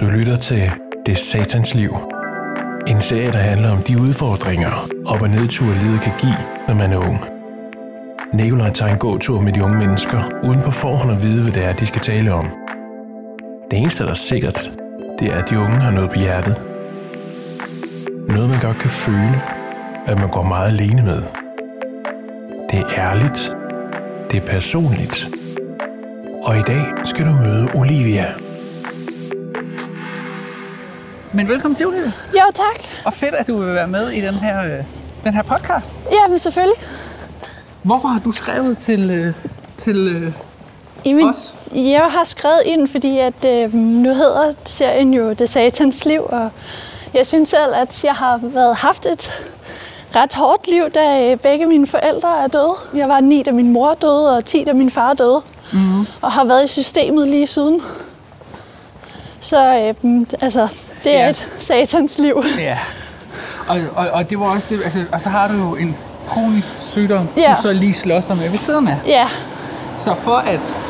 [0.00, 0.70] Du lytter til
[1.06, 1.96] Det Satans Liv.
[2.86, 6.36] En serie, der handler om de udfordringer, op- og nedture livet kan give,
[6.68, 7.24] når man er ung.
[8.32, 11.64] Nikolaj tager en gåtur med de unge mennesker, uden på forhånd at vide, hvad det
[11.64, 12.48] er, de skal tale om.
[13.70, 14.70] Det eneste, der er sikkert,
[15.18, 16.56] det er, at de unge har noget på hjertet.
[18.28, 19.42] Noget, man godt kan føle,
[20.06, 21.22] at man går meget alene med.
[22.70, 23.56] Det er ærligt.
[24.30, 25.28] Det er personligt.
[26.44, 28.45] Og i dag skal du møde Olivia.
[31.32, 32.12] Men velkommen til, Olivia.
[32.34, 32.84] Jo, tak.
[33.04, 34.84] Og fedt, at du vil være med i den her, øh,
[35.24, 35.94] den her podcast.
[36.12, 36.76] Ja, men selvfølgelig.
[37.82, 39.34] Hvorfor har du skrevet til, øh,
[39.76, 40.32] til øh,
[41.04, 41.68] Jamen, Os?
[41.74, 46.50] jeg har skrevet ind, fordi at, øh, nu hedder serien jo Det Satans Liv, og
[47.14, 49.32] jeg synes selv, at jeg har været, haft et
[50.16, 52.74] ret hårdt liv, da øh, begge mine forældre er døde.
[52.94, 55.42] Jeg var ni, da min mor døde, og 10, da min far døde.
[55.72, 56.06] Mm.
[56.20, 57.80] Og har været i systemet lige siden.
[59.40, 60.68] Så øh, altså,
[61.06, 61.28] det er Ja.
[61.28, 62.42] et satans liv.
[62.58, 62.78] ja.
[63.68, 65.96] Og, og, og, det var også det, altså, og så har du jo en
[66.28, 67.54] kronisk sygdom, Ja.
[67.56, 68.96] du så lige slås med ved siden af.
[69.06, 69.26] Ja,
[69.98, 70.82] Så for at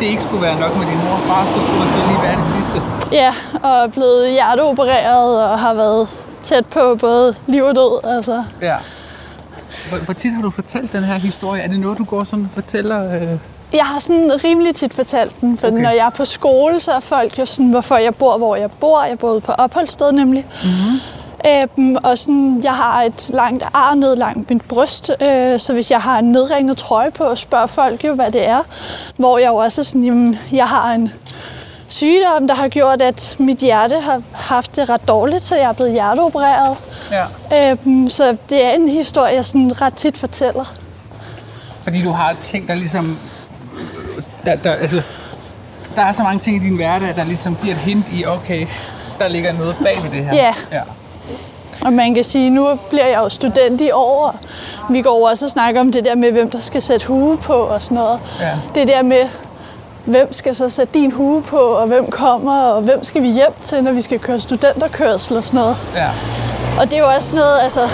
[0.00, 2.22] det ikke skulle være nok med din mor og far, så skulle der så lige
[2.22, 2.82] være det sidste.
[3.12, 6.08] ja, og er blevet hjerteopereret og har været
[6.42, 8.10] tæt på både liv og død.
[8.16, 8.44] Altså.
[8.62, 8.76] Ja.
[9.88, 11.62] Hvor, hvor tit har du fortalt den her historie?
[11.62, 13.14] Er det noget, du går sådan og fortæller?
[13.22, 13.38] Øh...
[13.72, 15.78] Jeg har sådan rimelig tit fortalt den, for Okay.
[15.78, 18.70] når jeg er på skole, så er folk jo sådan, hvorfor jeg bor, hvor jeg
[18.70, 19.04] bor.
[19.04, 20.46] Jeg bor ude på opholdssted nemlig.
[20.64, 21.00] Mm-hmm.
[21.46, 25.90] Øhm, og sådan, jeg har et langt ar ned langt mit bryst, øh, så hvis
[25.90, 28.58] jeg har en nedringet trøje på, spørger folk jo, hvad det er.
[29.16, 31.12] Hvor jeg jo også sådan, jamen, jeg har en
[31.88, 35.72] sygdom, der har gjort, at mit hjerte har haft det ret dårligt, så jeg er
[35.72, 36.76] blevet hjerteopereret.
[37.10, 37.70] Ja.
[37.72, 40.74] Øhm, så det er en historie, jeg sådan ret tit fortæller.
[41.82, 43.18] Fordi du har ting, der ligesom...
[44.46, 45.02] Der, der, altså,
[45.94, 48.66] der er så mange ting i din hverdag, der ligesom giver et hint i, okay,
[49.18, 50.34] der ligger noget bag ved det her.
[50.34, 50.54] Ja.
[50.72, 50.80] ja.
[51.84, 54.36] Og man kan sige, nu bliver jeg jo student i år,
[54.90, 57.52] vi går også og snakker om det der med, hvem der skal sætte hue på
[57.52, 58.20] og sådan noget.
[58.40, 58.52] Ja.
[58.74, 59.28] Det der med,
[60.04, 63.52] hvem skal så sætte din hue på, og hvem kommer, og hvem skal vi hjem
[63.62, 65.76] til, når vi skal køre studenterkørsel og sådan noget.
[65.94, 66.08] ja.
[66.80, 67.88] Og det er jo også noget, altså,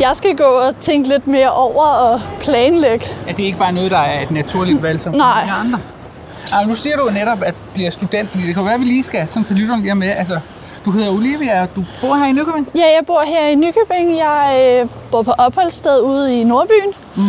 [0.00, 3.06] jeg skal gå og tænke lidt mere over og planlægge.
[3.28, 5.48] At det ikke bare er noget, der er et naturligt valg som Nej.
[5.60, 5.78] andre.
[6.52, 8.84] Ah, nu siger du jo netop, at bliver student, fordi det kan være, at vi
[8.84, 10.08] lige skal, sådan så lytteren lige er med.
[10.08, 10.40] Altså,
[10.84, 12.68] du hedder Olivia, og du bor her i Nykøbing.
[12.74, 14.18] Ja, jeg bor her i Nykøbing.
[14.18, 16.92] Jeg øh, bor på opholdssted ude i Nordbyen.
[17.16, 17.22] Mm.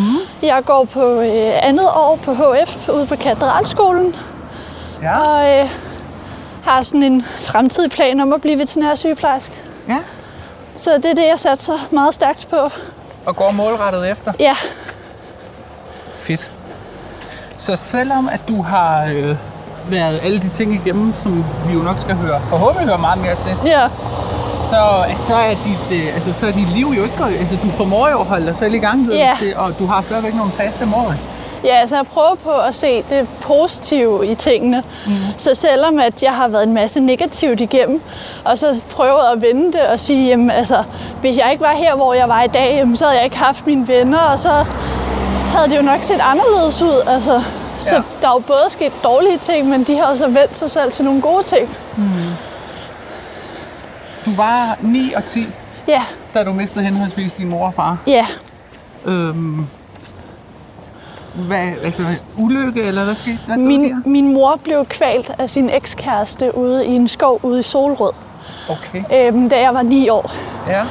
[0.44, 4.16] Jeg går på øh, andet år på HF ude på Katedralskolen.
[5.02, 5.18] Ja.
[5.20, 5.70] Og øh,
[6.64, 9.56] har sådan en fremtidig plan om at blive veterinær sygeplejerske.
[9.90, 9.98] ja.
[10.76, 12.70] Så det er det, jeg satser meget stærkt på.
[13.26, 14.34] Og går målrettet efter.
[14.40, 14.56] Ja,
[16.20, 16.52] Fedt.
[17.58, 19.36] Så selvom at du har øh,
[19.90, 23.36] været alle de ting igennem, som vi jo nok skal høre, forhåbentlig høre meget mere
[23.36, 23.88] til, ja,
[24.56, 27.36] så, så, er dit, øh, altså, så er dit liv jo ikke gået.
[27.40, 29.34] Altså, du formår jo at holde dig selv i gang Ja.
[29.40, 31.16] til, og du har stadigvæk nogle faste mål.
[31.64, 34.84] Ja altså jeg prøver på at se det positive i tingene.
[35.08, 35.14] Mm.
[35.38, 38.02] Så selvom at jeg har været en masse negativt igennem,
[38.46, 40.84] og så prøvet at vende det og sige, jamen, altså,
[41.22, 43.38] hvis jeg ikke var her, hvor jeg var i dag, jamen, så havde jeg ikke
[43.38, 44.50] haft mine venner, og så
[45.56, 47.02] havde det jo nok set anderledes ud.
[47.08, 47.42] Altså,
[47.78, 48.02] så Ja.
[48.22, 50.92] der er jo både sket dårlige ting, men de har jo så vendt sig selv
[50.92, 51.78] til nogle gode ting.
[54.26, 55.46] Du var 9 og 10,
[55.88, 56.04] Ja,
[56.34, 57.98] da du mistede henholdsvis din mor og far.
[58.08, 58.26] ja.
[59.06, 59.68] Øhm,
[61.34, 62.04] hvad, altså,
[62.38, 63.58] ulykke, eller hvad skete der?
[63.58, 68.12] Min, min mor blev kvalt af sin ekskæreste ude i en skov ude i Solrød,
[68.70, 70.32] Okay, øhm, da jeg var ni år.
[70.68, 70.84] ja.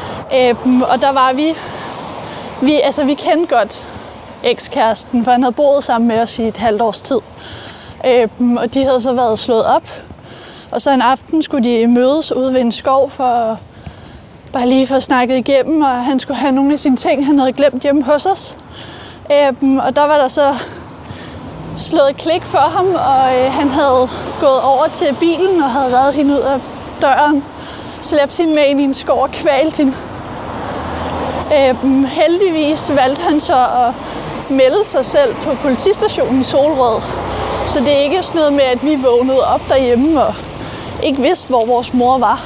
[0.50, 1.46] Øhm, og der var vi,
[2.62, 3.88] vi, altså vi kendte godt
[4.42, 7.18] ekskæresten, for han havde boet sammen med os i et halvt års tid.
[8.06, 9.82] Øhm, og de havde så været slået op.
[10.70, 13.58] Og så en aften skulle de mødes ude ved en skov for
[14.52, 17.38] bare lige for at snakke igennem, og han skulle have nogle af sine ting, han
[17.38, 18.56] havde glemt hjemme hos os.
[19.30, 20.54] Øhm, og der var der så
[21.76, 24.08] slået et klik for ham, og øh, han havde
[24.40, 26.60] gået over til bilen og havde reddet hende ud af
[27.00, 27.44] døren,
[28.02, 29.92] slæbt hende med ind i en skov og kvalt hende.
[31.58, 33.94] Øhm, heldigvis valgte han så at
[34.50, 37.00] melde sig selv på politistationen i Solrød.
[37.66, 40.34] Så det er ikke sådan noget med, at vi vågnede op derhjemme og
[41.02, 42.44] ikke vidste, hvor vores mor var.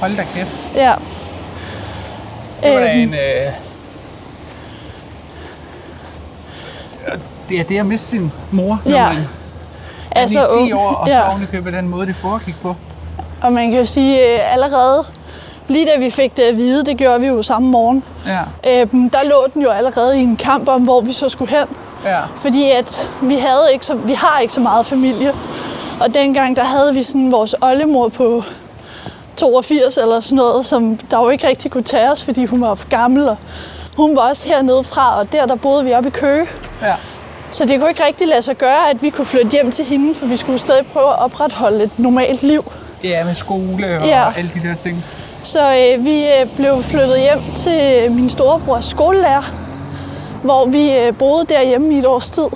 [0.00, 0.48] Hold da kæft.
[0.74, 0.92] Ja.
[2.62, 3.14] Det var da Øhm, en...
[3.14, 3.71] Øh...
[7.48, 9.08] Det er det at miste sin mor, når Ja.
[9.08, 9.28] man
[10.10, 10.74] er altså, 10 ung.
[10.74, 11.16] år, og ja.
[11.16, 12.76] så oven i købet den måde, det foregik på.
[13.42, 15.04] Og man kan jo sige, øh, allerede
[15.68, 18.40] lige da vi fik det at vide, det gjorde vi jo samme morgen, Ja,
[18.80, 21.66] øhm, der lå den jo allerede i en kamp om, hvor vi så skulle hen.
[22.04, 22.18] ja.
[22.36, 25.32] Fordi at vi, havde ikke så, vi har ikke så meget familie.
[26.00, 28.42] Og dengang, der havde vi sådan vores oldemor på
[29.36, 32.74] 82 eller sådan noget, som der jo ikke rigtig kunne tage os, fordi hun var
[32.74, 33.28] for gammel.
[33.28, 33.36] Og
[33.96, 36.46] hun var også hernede fra, og der, der boede vi oppe i Køge.
[36.82, 36.94] Ja.
[37.52, 40.14] Så det kunne ikke rigtig lade sig gøre, at vi kunne flytte hjem til hende,
[40.14, 42.72] for vi skulle stadig prøve at opretholde et normalt liv.
[43.04, 44.24] Ja, med skole og Ja.
[44.36, 45.04] alle de der ting.
[45.42, 49.42] Så øh, vi øh, blev flyttet hjem til min storebrors skolelærer,
[50.42, 52.46] hvor vi øh, boede derhjemme i et års tid.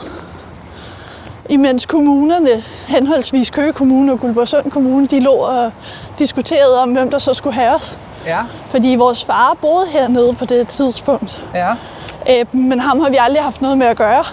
[1.49, 5.73] Imens kommunerne, henholdsvis Køge Kommune og Guldborgsund Kommune, de lå og
[6.19, 7.99] diskuterede om, hvem der så skulle have os.
[8.27, 8.39] Ja,
[8.69, 11.41] Fordi vores far boede hernede på det tidspunkt.
[11.55, 11.71] ja.
[12.31, 14.25] Øh, men ham har vi aldrig haft noget med at gøre.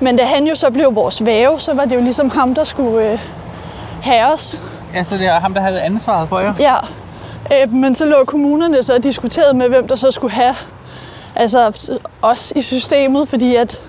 [0.00, 2.64] Men da han jo så blev vores væve, så var det jo ligesom ham, der
[2.64, 3.18] skulle øh,
[4.02, 4.62] have os.
[4.94, 6.54] Ja, så det er ham, der havde ansvaret for jer.
[6.60, 6.76] Ja,
[7.62, 10.54] øh, men så lå kommunerne så og diskuterede med, hvem der så skulle have
[11.36, 11.90] altså,
[12.22, 13.80] os i systemet, fordi at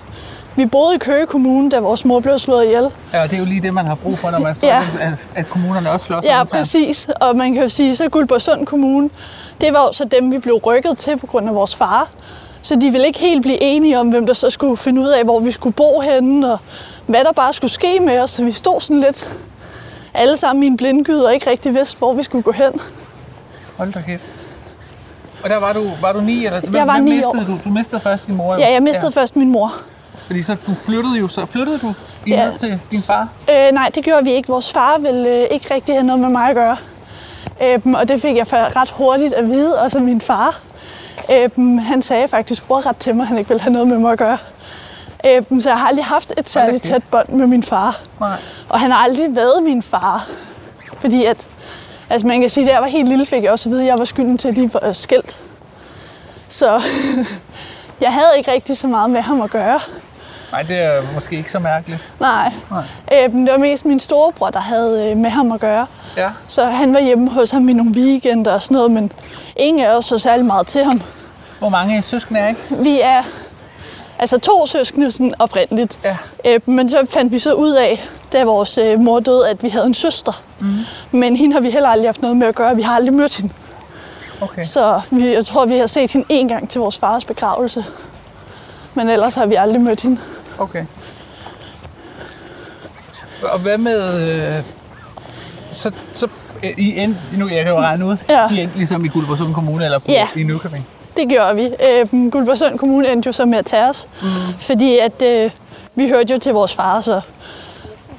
[0.56, 2.90] vi boede i Køge Kommune, da vores mor blev slået ihjel.
[3.12, 4.82] Ja, og det er jo lige det, man har brug for, når man står Ja.
[5.00, 7.08] at, at kommunerne også slås Ja, præcis.
[7.20, 9.10] Og man kan jo sige, så Guldborgsund Kommune,
[9.60, 12.08] det var jo så dem, vi blev rykket til på grund af vores far.
[12.66, 15.24] Så de ville ikke helt blive enige om, hvem der så skulle finde ud af,
[15.24, 16.58] hvor vi skulle bo henne, og
[17.06, 18.30] hvad der bare skulle ske med os.
[18.30, 19.28] Så vi stod sådan lidt
[20.14, 22.80] alle sammen i en blindgyde og ikke rigtig vidste, hvor vi skulle gå hen.
[23.76, 24.24] Hold da kæft.
[25.44, 27.44] Og der var du, var du ni, eller hvem, Jeg var hvem ni mistede år.
[27.46, 27.58] du?
[27.64, 28.56] Du mistede først din mor.
[28.58, 29.20] Ja, jeg mistede ja.
[29.20, 29.74] først min mor.
[30.26, 31.94] Fordi så du flyttede jo, så flyttede du
[32.26, 32.50] i Ja.
[32.58, 33.28] til din far?
[33.50, 34.48] Øh, nej, det gjorde vi ikke.
[34.48, 36.76] Vores far ville øh, ikke rigtig have noget med mig at gøre.
[37.64, 40.60] Øhm, og det fik jeg ret hurtigt at vide, også af min far.
[41.32, 44.12] Øhm, han sagde faktisk ordret til mig, at han ikke ville have noget med mig
[44.12, 44.38] at gøre.
[45.26, 48.00] Øhm, så jeg har aldrig haft et særligt tæt bånd med min far.
[48.20, 48.36] Nej.
[48.68, 50.28] Og han har aldrig været min far.
[51.00, 51.46] Fordi at,
[52.10, 53.82] altså man kan sige, at da jeg var helt lille, fik jeg også at vide,
[53.82, 55.40] at jeg var skylden til, at de var skilt.
[56.48, 56.82] Så
[58.00, 59.80] jeg havde ikke rigtig så meget med ham at gøre.
[60.52, 62.08] Nej, det er måske ikke så mærkeligt.
[62.20, 62.52] Nej.
[62.70, 62.84] Nej.
[63.24, 65.86] Øhm, det var mest min storebror, der havde øh, med ham at gøre.
[66.16, 66.30] Ja.
[66.46, 69.12] Så han var hjemme hos ham i nogle weekender og sådan noget, men
[69.56, 71.02] ingen af os så særlig meget til ham.
[71.58, 72.60] Hvor mange søskende er ikke?
[72.70, 73.22] Vi er
[74.18, 75.98] altså to søskende sådan oprindeligt.
[76.04, 76.16] Ja.
[76.44, 79.68] Øh, men så fandt vi så ud af, da vores øh, mor døde, at vi
[79.68, 80.42] havde en søster.
[80.60, 80.78] Mm.
[81.10, 82.76] Men hende har vi heller aldrig haft noget med at gøre.
[82.76, 83.54] Vi har aldrig mødt hende.
[84.40, 84.64] Okay.
[84.64, 87.84] Så vi, jeg tror, vi har set hende en gang til vores fars begravelse.
[88.94, 90.20] Men ellers har vi aldrig mødt hende.
[90.58, 90.84] Okay.
[93.42, 94.20] Og hvad med...
[94.56, 94.62] Øh,
[95.72, 96.28] så, så
[96.62, 98.48] I endte, nu jeg kan jo regne ud, Ja.
[98.50, 100.28] I endte ligesom i Guldborgsund Kommune eller på, Ja.
[100.36, 100.86] i Nykøbing.
[101.16, 101.62] Det gjorde vi.
[101.88, 104.28] Øh, Guldborgsund Kommune endte jo så med at tage os, mm.
[104.58, 105.50] fordi at, øh,
[105.94, 107.20] vi hørte jo til vores far, så,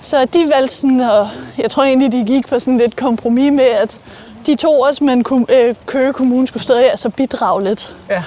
[0.02, 3.66] så de valgte sådan, og jeg tror egentlig, de gik på sådan lidt kompromis med,
[3.66, 3.98] at
[4.46, 7.94] de tog os, men øh, Køge Kommune skulle stadig altså bidrage lidt.
[8.10, 8.24] Ja.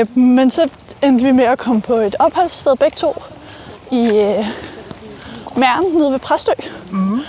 [0.00, 0.68] Øh, men så
[1.02, 3.22] endte vi med at komme på et opholdssted begge to
[3.90, 4.46] i øh,
[5.56, 6.52] Mærn nede ved Præstø.
[6.90, 7.20] Mm.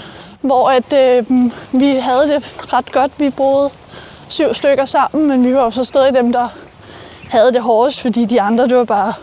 [0.42, 1.26] Hvor at, øh,
[1.72, 3.12] vi havde det ret godt.
[3.18, 3.70] Vi boede
[4.28, 6.48] syv stykker sammen, men vi var jo så stadig dem, der
[7.30, 9.14] havde det hårdest, fordi de andre, det var bare...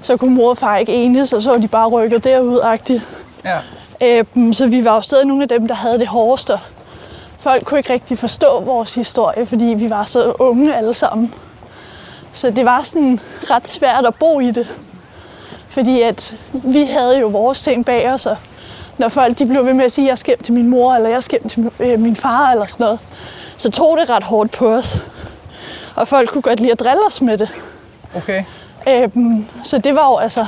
[0.00, 3.04] Så kunne mor og far ikke enes, og så var de bare rykket derud-agtigt.
[3.44, 3.58] Ja.
[4.00, 6.52] Øh, så vi var jo stadig nogle af dem, der havde det hårdeste.
[7.38, 11.34] Folk kunne ikke rigtig forstå vores historie, fordi vi var så unge alle sammen.
[12.32, 13.20] Så det var sådan
[13.50, 14.66] ret svært at bo i det.
[15.68, 18.36] Fordi at vi havde jo vores ting bag os, og
[18.98, 20.94] når folk de blev ved med at sige, at jeg skal hjem til min mor,
[20.94, 22.98] eller jeg skal hjem til øh, min far, eller sådan noget,
[23.56, 25.02] så tog det ret hårdt på os.
[25.94, 27.48] Og folk kunne godt lide at drille os med det.
[28.16, 28.44] Okay.
[28.88, 30.46] Øhm, så det var jo altså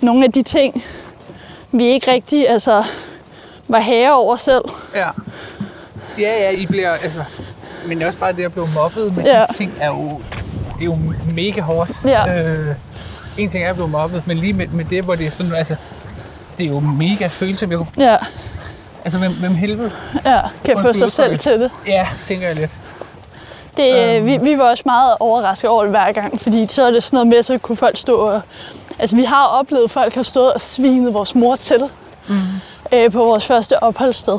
[0.00, 0.84] nogle af de ting,
[1.72, 2.84] vi ikke rigtig altså,
[3.68, 4.64] var herre over selv.
[4.94, 5.08] Ja.
[6.18, 7.24] Ja, ja, I bliver, altså,
[7.86, 9.44] men også bare det at blive mobbet med Ja.
[9.48, 10.20] de ting er jo,
[10.74, 10.98] det er jo
[11.32, 11.90] mega hårdt.
[12.04, 12.42] Ja.
[12.42, 12.74] Øh,
[13.38, 15.54] en ting er at blive mobbet, men lige med, med det, hvor det er sådan,
[15.54, 15.76] altså,
[16.58, 17.72] det er jo mega følsomt.
[17.74, 18.16] Kunne- Ja,
[19.04, 19.90] Altså, hvem, hvem helvede?
[20.24, 21.70] ja kan få sig selv til det.
[21.86, 22.70] Ja, tænker jeg lidt.
[23.76, 26.90] det øh, vi, vi var også meget overrasket over det hver gang, fordi så er
[26.90, 28.40] det sådan noget med, så kunne folk stå og...
[28.98, 31.82] Altså, vi har oplevet, at folk har stået og svinet vores mor til
[32.28, 32.40] mm.
[32.92, 34.38] øh, på vores første opholdssted.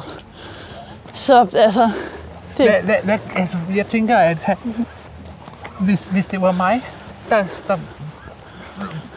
[1.13, 1.89] Så altså,
[2.57, 4.37] det, Hvad, hvad, hvad, altså, jeg tænker, at
[5.79, 6.81] hvis, hvis det var mig,
[7.29, 7.77] der, der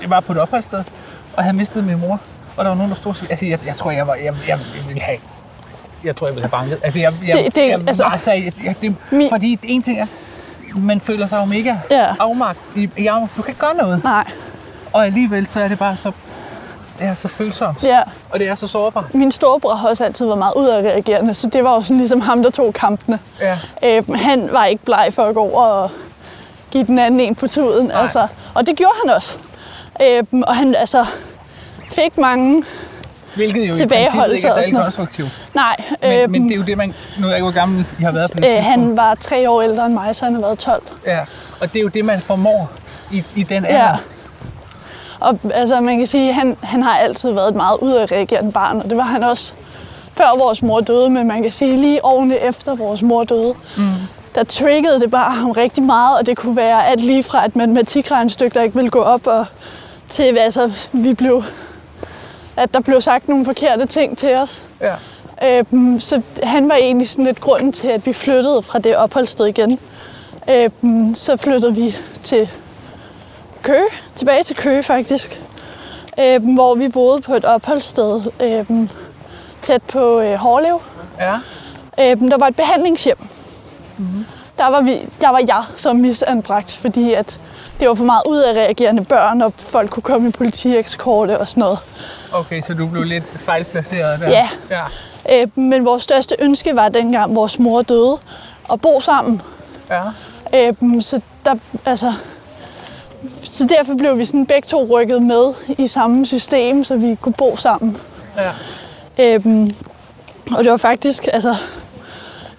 [0.02, 0.84] jeg var på et opholdssted,
[1.36, 2.20] og havde mistet min mor,
[2.58, 4.58] og der var nogen, der stod og altså, jeg, jeg tror, jeg var, jeg, jeg,
[4.76, 5.18] jeg ville have,
[6.04, 6.78] jeg tror, jeg ville have banket.
[6.82, 9.82] Altså, jeg, jeg, Det- det- jeg, altså- var så, jeg, jeg, det, Min- fordi en
[9.82, 10.06] ting er,
[10.74, 12.14] man føler sig jo mega Ja.
[12.18, 14.04] afmagt i, i armen, for du kan ikke gøre noget.
[14.04, 14.24] nej,
[14.92, 16.12] Og alligevel, så er det bare så,
[16.98, 18.02] det er så følsomt, ja.
[18.30, 19.14] og det er så sårbart.
[19.14, 22.42] Min storebror har også altid været meget udadreagerende, så det var jo sådan ligesom ham,
[22.42, 23.18] der tog kampene.
[23.40, 23.58] Ja.
[23.84, 25.90] Øh, han var ikke bleg for at gå over og
[26.70, 27.86] give den anden en på tuden.
[27.86, 28.02] Nej.
[28.02, 28.26] Altså.
[28.54, 29.38] Og det gjorde han også.
[30.02, 31.06] Øh, og han altså,
[31.90, 32.62] fik mange
[33.35, 35.30] Hvilket jo i tilbageholdelse princippet ikke er særlig konstruktivt.
[35.54, 36.95] Nej, Men, øh, men det er jo det, man...
[37.18, 38.71] Nu er jeg ikke, hvor gammel I har været på det øh, tidspunkt.
[38.71, 40.83] han var tre år ældre end mig, så han har været 12.
[41.07, 41.18] Ja,
[41.61, 42.71] og det er jo det, man formår
[43.12, 43.78] i, i den alder.
[43.78, 43.97] Ja.
[45.21, 48.76] Og altså, man kan sige, at han, han har altid været et meget udadreagerende barn,
[48.76, 49.54] og det var han også
[50.14, 53.92] før vores mor døde, men man kan sige lige årene efter vores mor døde, mm.
[54.35, 57.57] der triggede det bare ham rigtig meget, og det kunne være alt lige fra et
[57.57, 59.47] matematikregnstykke, der ikke ville gå op, og
[60.09, 61.45] til altså, vi blev,
[62.58, 64.66] at der blev sagt nogle forkerte ting til os.
[64.80, 64.94] Ja.
[65.44, 69.46] Øhm, så han var egentlig sådan lidt grunden til, at vi flyttede fra det opholdssted
[69.46, 69.78] igen.
[70.50, 72.50] Øhm, så flyttede vi til
[73.62, 75.42] Køge, tilbage til Køge faktisk,
[76.20, 78.88] øhm, hvor vi boede på et opholdssted øhm,
[79.62, 80.82] tæt på øh, Hårlev.
[81.18, 81.34] Ja.
[82.00, 83.18] Øhm, der var et behandlingshjem.
[83.98, 84.24] Mm-hmm.
[84.58, 87.40] Der, var vi, der var jeg som misanbragt, fordi at
[87.80, 91.78] det var for meget udadreagerende børn, og folk kunne komme i politiekskorte og sådan noget.
[92.32, 94.30] Okay, så du blev lidt fejlplaceret der.
[94.30, 94.49] Ja.
[94.70, 94.85] ja.
[95.42, 98.16] Øh, men vores største ønske var dengang vores mor døde,
[98.73, 99.42] at bo sammen.
[99.90, 100.02] Ja.
[100.54, 101.54] Øh, så, der,
[101.87, 102.12] altså,
[103.44, 107.32] så derfor blev vi sådan begge to rykket med i samme system, så vi kunne
[107.32, 107.97] bo sammen.
[108.37, 108.50] Ja.
[109.18, 109.75] Øhm,
[110.56, 111.56] og det var faktisk, altså,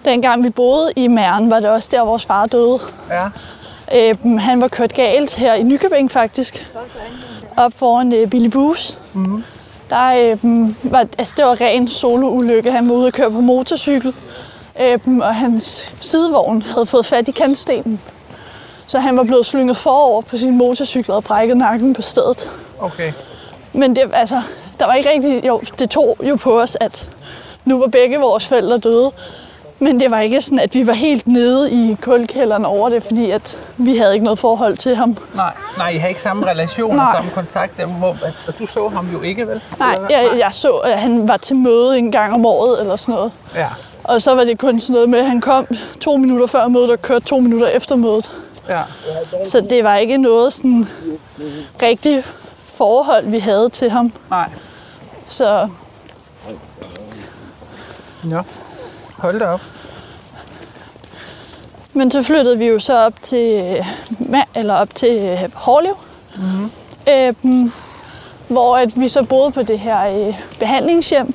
[0.04, 2.78] dengang vi boede i Mæren, var det også der, vores far døde.
[3.10, 3.28] Ja.
[3.94, 6.70] Øhm, han var kørt galt her i Nykøbing faktisk,
[7.56, 8.98] op foran øh, Billy Boos.
[9.12, 9.44] Mm-hmm.
[9.90, 12.72] Der øhm, var, altså, det var ren soloulykke.
[12.72, 14.14] Han var ude at køre på motorcykel,
[14.80, 18.00] øhm, og hans sidevogn havde fået fat i kantstenen.
[18.86, 22.50] Så han var blevet slynget forover på sin motorcykel og brækket nakken på stedet.
[22.80, 23.12] Okay.
[23.72, 24.42] Men det, altså,
[24.78, 27.10] der var ikke rigtig, jo, det tog jo på os, at
[27.64, 29.12] nu var begge vores forældre døde.
[29.82, 33.30] Men det var ikke sådan, at vi var helt nede i kulkælderen over det, fordi
[33.30, 35.16] at vi havde ikke noget forhold til ham.
[35.34, 37.06] Nej, nej, I har ikke samme relation Nej.
[37.06, 37.84] og samme kontakt.
[37.98, 39.60] Hvor, og du så ham jo ikke, vel?
[39.78, 43.14] Nej, jeg, jeg så, at han var til møde en gang om året eller sådan
[43.14, 43.32] noget.
[43.54, 43.68] Ja.
[44.04, 45.66] Og så var det kun sådan noget med, at han kom
[46.00, 48.30] to minutter før mødet og kørte to minutter efter mødet.
[48.68, 48.82] Ja.
[49.44, 50.88] Så det var ikke noget sådan
[51.82, 52.26] rigtigt
[52.64, 54.12] forhold, vi havde til ham.
[54.30, 54.48] Nej.
[55.26, 55.68] Så
[58.22, 58.42] Nå.
[59.20, 59.60] Hold da op.
[61.92, 63.76] Men så flyttede vi jo så op til,
[64.30, 65.96] øh, eller op til øh, Hårlev,
[66.36, 66.70] mm-hmm.
[67.08, 67.72] øhm,
[68.48, 71.34] hvor at vi så boede på det her øh, behandlingshjem.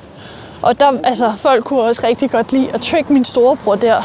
[0.62, 4.02] Og der, altså, folk kunne også rigtig godt lide at trick min storebror der.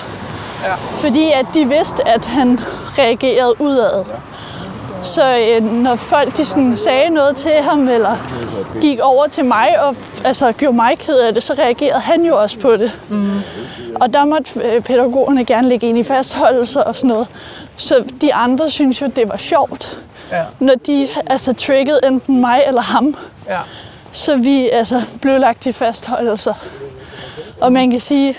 [0.65, 0.75] Ja.
[0.75, 2.61] Fordi at de vidste, at han
[2.99, 4.05] reagerede udad.
[5.03, 8.17] Så øh, når folk de sådan sagde noget til ham, eller
[8.81, 12.41] gik over til mig og altså, gjorde mig ked af det, så reagerede han jo
[12.41, 12.99] også på det.
[13.09, 13.39] Mm.
[14.01, 17.29] Og der måtte øh, pædagogerne gerne lægge ind i fastholdelse og sådan noget.
[17.77, 19.99] Så de andre synes jo, det var sjovt,
[20.33, 20.43] Ja.
[20.59, 23.17] når de altså, triggede enten mig eller ham.
[23.49, 23.59] Ja.
[24.13, 26.55] Så vi altså, blev lagt i fastholdelser.
[27.61, 28.39] Og man kan sige,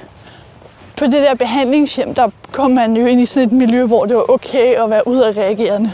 [0.97, 4.15] på det der behandlingshjem, der kom man jo ind i sådan et miljø, hvor det
[4.15, 5.91] var okay at være udadreagerende.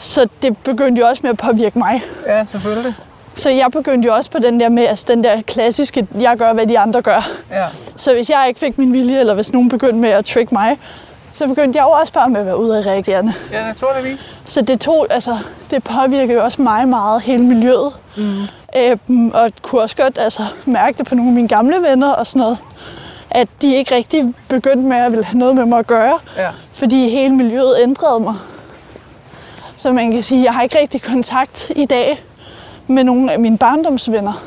[0.00, 2.02] Så det begyndte jo også med at påvirke mig.
[2.26, 2.94] Ja, selvfølgelig.
[3.34, 6.52] Så jeg begyndte jo også på den der med, altså den der klassiske, jeg gør,
[6.52, 7.28] hvad de andre gør.
[7.50, 7.66] Ja.
[7.96, 10.78] Så hvis jeg ikke fik min vilje, eller hvis nogen begyndte med at trick mig,
[11.32, 13.32] så begyndte jeg jo også bare med at være udadreagerende.
[13.52, 14.34] Ja, naturligvis.
[14.44, 15.36] Så det tog, altså,
[15.70, 17.92] det påvirker jo også mig meget, hele miljøet.
[18.16, 18.42] Mm.
[18.76, 22.26] Øhm, og kunne også godt altså, mærke det på nogle af mine gamle venner og
[22.26, 22.58] sådan noget,
[23.30, 26.48] at de ikke rigtig begyndte med at ville have noget med mig at gøre, Ja.
[26.72, 28.34] fordi hele miljøet ændrede mig.
[29.80, 32.24] Så man kan sige, at jeg har ikke rigtig kontakt i dag
[32.86, 34.42] med nogle af mine barndomsvenner,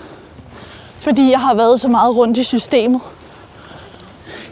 [0.97, 3.01] fordi jeg har været så meget rundt i systemet.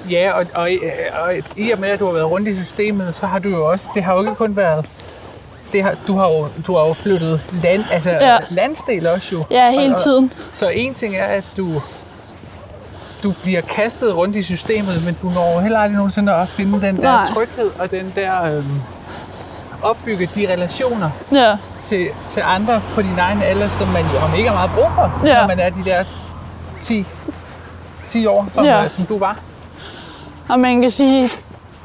[0.09, 0.69] Ja, og, og,
[1.23, 3.69] og i og med, at du har været rundt i systemet, så har du jo
[3.71, 4.85] også, det har jo ikke kun været,
[5.73, 8.37] det har, du, har jo, du har jo flyttet land, altså Ja.
[8.49, 9.43] landsdel også jo.
[9.51, 10.33] Ja, hele Og- og- tiden.
[10.51, 11.67] Så en ting er, at du,
[13.23, 16.95] du bliver kastet rundt i systemet, men du når heller aldrig nogensinde at finde den
[16.97, 17.25] der Nej.
[17.33, 18.81] tryghed og den der øhm,
[19.83, 24.53] opbygge de relationer Ja, til, til andre på din egen alder, som man jo har
[24.53, 25.39] meget brug for, Ja.
[25.41, 26.03] når man er de der
[26.81, 27.05] 10,
[28.09, 28.81] 10 år, som, Ja.
[28.81, 28.87] ja.
[28.87, 29.39] som du var.
[30.49, 31.29] Og man kan sige,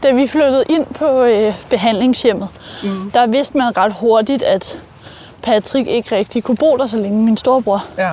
[0.03, 2.49] da vi flyttede ind på øh, behandlingshjemmet,
[2.83, 3.11] mm.
[3.11, 4.79] der vidste man ret hurtigt, at
[5.43, 7.85] Patrick ikke rigtig kunne bo der så længe, min storebror.
[7.99, 8.11] Ja.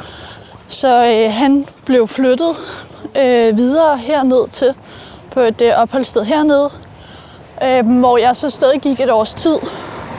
[0.67, 2.55] Så øh, han blev flyttet
[3.15, 4.73] øh, videre herned til,
[5.33, 6.69] på et øh, opholdssted hernede,
[7.65, 9.57] øh, hvor jeg så stadig gik et års tid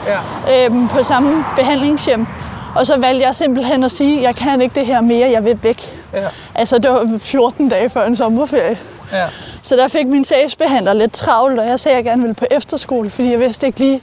[0.07, 0.65] Ja.
[0.69, 2.27] øh, på samme behandlingshjem.
[2.75, 5.59] Og så valgte jeg simpelthen at sige, jeg kan ikke det her mere, jeg vil
[5.63, 6.03] væk.
[6.13, 6.27] Ja.
[6.55, 8.77] Altså, det var 14 dage før en sommerferie.
[9.11, 9.25] Ja.
[9.61, 12.45] Så der fik min sagsbehandler lidt travlt, og jeg sagde, at jeg gerne ville på
[12.51, 14.01] efterskole, fordi jeg vidste ikke lige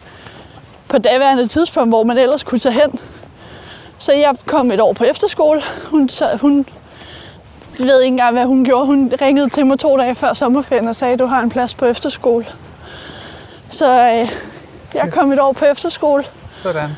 [0.88, 2.98] på daværende tidspunkt, hvor man ellers kunne tage hen.
[3.98, 5.62] Så jeg kom et år på efterskole.
[5.90, 6.66] Hun, så, hun
[7.78, 8.86] ved ikke engang, hvad hun gjorde.
[8.86, 11.74] Hun ringede til mig to dage før sommerferien og sagde, at du har en plads
[11.74, 12.44] på efterskole.
[13.72, 14.28] Så øh,
[14.94, 16.24] jeg kom et år på efterskole.
[16.56, 16.90] Sådan.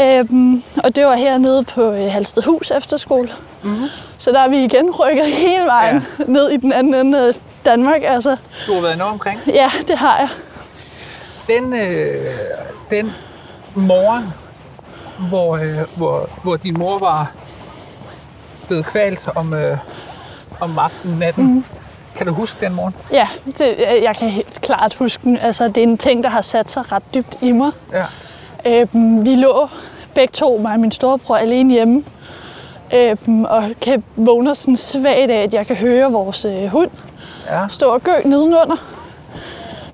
[0.00, 3.28] Øhm, og det var hernede på øh, Halstedhus efterskole.
[3.62, 3.86] Mm-hmm.
[4.18, 6.24] Så der er vi igen rykket hele vejen ja.
[6.26, 7.34] ned i den anden ende af
[7.64, 8.02] Danmark.
[8.04, 8.36] Altså,
[8.66, 9.40] Du har været enormt omkring.
[9.46, 10.28] ja, det har jeg.
[11.48, 12.36] Den, øh,
[12.90, 13.12] den
[13.74, 14.32] morgen,
[15.28, 17.32] hvor, øh, hvor, hvor din mor var
[18.66, 19.78] blevet kvalt om, øh,
[20.60, 21.54] om aftenen, natten.
[21.54, 21.64] Mm.
[22.16, 22.94] Kan du huske den morgen?
[23.12, 25.36] Ja, det, jeg kan helt klart huske den.
[25.38, 27.70] Altså, det er en ting, der har sat sig ret dybt i mig.
[27.92, 28.04] Ja.
[28.66, 29.68] Øhm, vi lå
[30.14, 32.02] begge to, mig og min storebror, alene hjemme.
[32.94, 36.90] Øhm, og kan vågner sådan svagt af, at jeg kan høre vores øh, hund
[37.50, 37.66] Ja.
[37.68, 38.76] stå og gø nedenunder.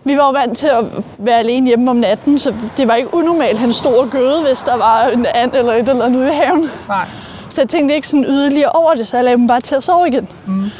[0.04, 0.84] Vi var jo vant til at
[1.18, 4.42] være alene hjemme om natten, så det var ikke unormalt, at han stod og gøde,
[4.42, 6.70] hvis der var en and eller et eller andet ude i haven.
[6.88, 7.06] Nej.
[7.48, 9.82] Så jeg tænkte ikke sådan yderligere over det, så jeg lagde dem bare til at
[9.84, 10.28] sove igen.
[10.46, 10.70] Mm.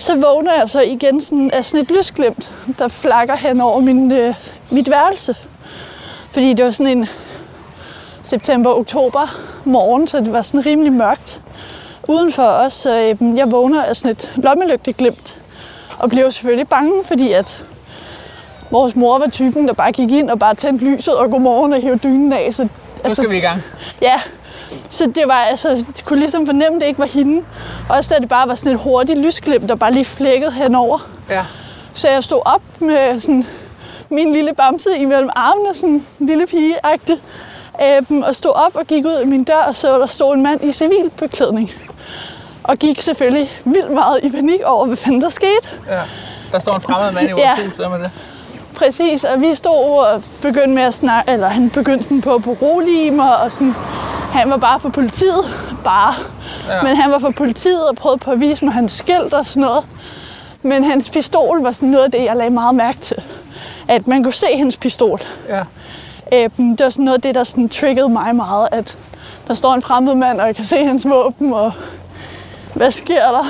[0.00, 4.12] Så vågner jeg så igen sådan, af sådan et lysglimt, der flakker hen over min,
[4.12, 4.34] øh,
[4.70, 5.36] mit værelse.
[6.30, 7.08] Fordi det var sådan en
[8.22, 11.40] september-oktober morgen, så det var sådan rimelig mørkt
[12.08, 12.72] udenfor os.
[12.72, 15.38] Så øh, jeg vågner af sådan et lommelygteglimt
[15.98, 17.64] og blev selvfølgelig bange, fordi at
[18.70, 21.80] vores mor var typen, der bare gik ind og bare tændte lyset og godmorgen og
[21.80, 22.54] hævde dynen af.
[22.54, 22.68] Så,
[23.04, 23.62] Nu skal vi i gang.
[24.02, 24.20] Ja,
[24.88, 27.44] så det var altså, det kunne ligesom fornemme, at det ikke var hende.
[27.88, 31.08] Også da det bare var sådan et hurtigt lysglimt, der bare lige flækkede henover.
[31.30, 31.44] Ja.
[31.94, 33.46] Så jeg stod op med sådan
[34.10, 36.74] min lille bamse imellem armene, sådan en lille pige
[37.82, 40.42] øhm, og stod op og gik ud af min dør, og så der stod en
[40.42, 41.70] mand i civilbeklædning.
[42.62, 45.68] Og gik selvfølgelig vildt meget i panik over, hvad fanden der skete.
[45.88, 46.00] ja.
[46.52, 47.64] Der står en fremmed mand i vores Ja.
[47.64, 48.10] hus, hvad med det?
[48.84, 52.42] Præcis, og vi stod og begyndte med at snakke, eller han begyndte sådan på at
[52.42, 53.74] berolige mig, og sådan,
[54.32, 55.44] han var bare for politiet,
[55.84, 56.14] bare.
[56.68, 56.82] Ja.
[56.82, 59.60] Men han var for politiet og prøvede på at vise mig hans skilt og sådan
[59.60, 59.84] noget.
[60.62, 63.16] Men hans pistol var sådan noget af det, jeg lagde meget mærke til.
[63.88, 65.20] At man kunne se hans pistol.
[65.48, 65.62] Ja.
[66.32, 68.98] Øhm, det var sådan noget af det, der sådan triggede mig meget, at
[69.48, 71.72] der står en fremmed mand, og jeg kan se hans våben, og
[72.74, 73.44] hvad sker der?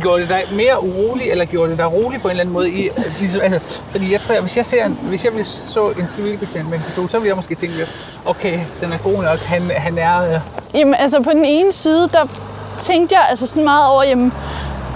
[0.00, 2.70] Gjorde det dig mere urolig, eller gjorde det dig rolig på en eller anden måde?
[2.70, 2.88] I,
[3.20, 6.70] ligesom, altså, fordi jeg tror, hvis jeg, ser en, hvis jeg ville så en civilbetjent
[6.70, 7.88] med en pistol, så ville jeg måske tænke, lidt,
[8.24, 10.34] okay, den er god nok, han, han er...
[10.34, 10.40] Øh,
[10.74, 12.26] Jamen, altså på den ene side, der
[12.80, 14.32] tænkte jeg altså sådan meget over, jamen,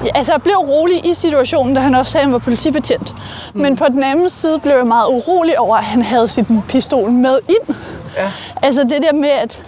[0.05, 3.15] ja, altså jeg blev rolig i situationen, da han også sagde, at han var politibetjent.
[3.55, 3.61] Mm.
[3.63, 7.11] Men på den anden side blev jeg meget urolig over, at han havde sin pistol
[7.11, 7.77] med ind.
[8.17, 8.31] ja,
[8.63, 9.63] Altså det der med, at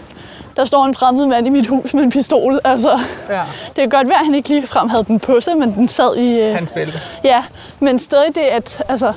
[0.56, 2.60] der står en fremmed mand i mit hus med en pistol.
[2.64, 5.74] Altså, ja, det kan godt være, at han ikke ligefrem havde den på sig, men
[5.74, 6.40] den sad i...
[6.40, 7.00] Øh, hans bælte.
[7.24, 7.44] Ja,
[7.80, 9.12] men stadig det, at altså,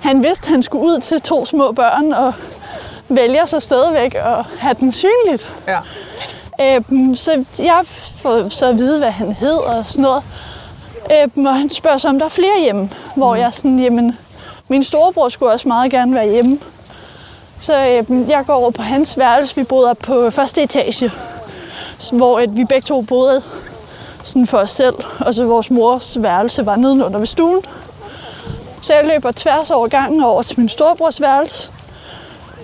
[0.00, 2.34] han vidste, at han skulle ud til to små børn, og
[3.08, 5.52] vælger så stadigvæk at have den synligt.
[5.68, 5.78] Ja.
[6.60, 7.80] Øhm, så jeg
[8.16, 10.22] får så at vide, hvad han hed og sådan noget.
[11.12, 12.90] Øhm, og han spørger så, om der er flere hjemme.
[13.16, 14.18] Hvor jeg sådan, jamen,
[14.68, 16.58] min storebror skulle også meget gerne være hjemme.
[17.60, 19.56] Så øhm, jeg går over på hans værelse.
[19.56, 20.92] Vi boede op på første etage.
[21.98, 23.42] Så- Hvor at vi begge to boede
[24.22, 24.94] sådan for os selv.
[25.20, 27.62] Og så vores mors værelse var nedenunder ved stuen.
[28.82, 31.72] Så jeg løber tværs over gangen over til min storebrors værelse.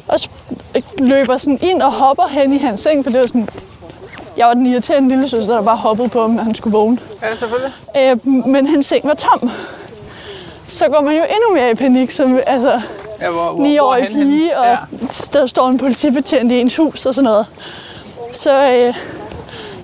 [0.09, 3.48] Og sp- løber sådan ind og hopper hen i hans seng, for det var sådan,
[4.37, 6.98] jeg var den irriterende lille søster, der bare hoppede på ham, når han skulle vågne.
[7.22, 7.72] Ja, selvfølgelig.
[7.96, 9.50] Øh, men hans seng var tom.
[10.68, 12.81] Så går man jo endnu mere i panik, som altså,
[13.20, 14.76] Ja, hvor, hvor, 9-årig hvor han- pige, og Ja.
[15.33, 17.46] der står en politibetjent i ens hus og sådan noget.
[18.33, 18.94] Så øh,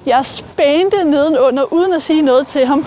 [0.06, 2.86] jeg spændte nedenunder, uden at sige noget til ham.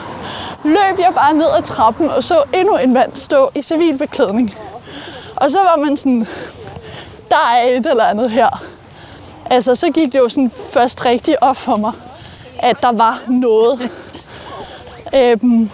[0.63, 4.55] Løb jeg bare ned ad trappen og så endnu en mand stå i civilbeklædning.
[5.35, 6.27] Og så var man sådan,
[7.29, 8.63] der er et eller andet her.
[9.49, 11.91] Altså, så gik det jo sådan først rigtig op for mig,
[12.59, 13.89] at der var noget.
[15.15, 15.69] øhm,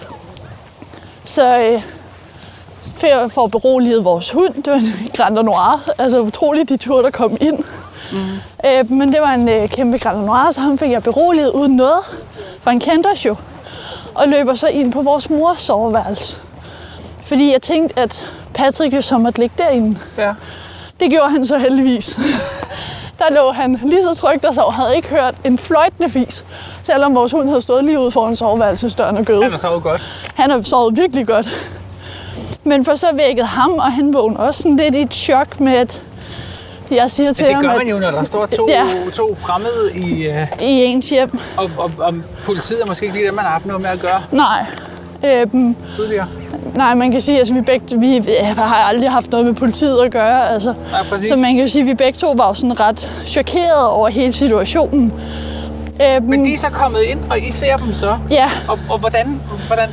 [1.26, 1.82] så øh,
[2.96, 5.90] for, for at berolige vores hund, det var en Grand Noir.
[5.98, 7.64] Altså utroligt de tur, der kom ind.
[8.12, 8.18] Mm.
[8.66, 11.76] Øh, men det var en øh, kæmpe Grand Noir, så ham fik jeg beroliget uden
[11.76, 12.00] noget.
[12.62, 13.36] For han kendte os jo.
[14.16, 16.40] Og løber så ind på vores mors soveværelse.
[17.24, 20.00] Fordi jeg tænkte, at Patrick jo så måtte ligge derinde.
[20.18, 20.34] Ja.
[21.00, 22.20] Det gjorde han så heldigvis.
[23.20, 26.46] Der lå han lige så trygt og sov, havde ikke hørt en fløjtende fis,
[26.84, 29.44] selvom vores hund havde stået lige ude foran soveværelsesdøren og gødet.
[29.44, 30.02] Han har sovet godt.
[30.36, 31.48] Han har sovet virkelig godt.
[32.66, 35.74] Men for så vækkede ham, og han vågnede også sådan lidt i et chok med,
[35.74, 36.02] at
[36.92, 38.84] jeg siger til Men det ham, gør at man jo, når der står to, Ja.
[39.16, 40.28] to fremmede i...
[40.28, 42.14] Uh, i ens hjem, og, og, og,
[42.46, 44.66] politiet er måske ikke lige det, man har haft noget med at gøre nej.
[45.26, 46.28] Øhm, tidligere.
[46.76, 49.54] nej, man kan sige, at altså, vi, begge, vi øh, har aldrig haft noget med
[49.54, 50.50] politiet at gøre.
[50.50, 50.74] Altså.
[50.92, 51.28] Ja, præcis.
[51.30, 55.14] Så man kan sige, at vi begge to var sådan ret chokeret over hele situationen.
[56.02, 58.18] Øhm, Men de er så kommet ind, og I ser dem så.
[58.30, 59.90] Ja, Og, og hvordan, hvordan,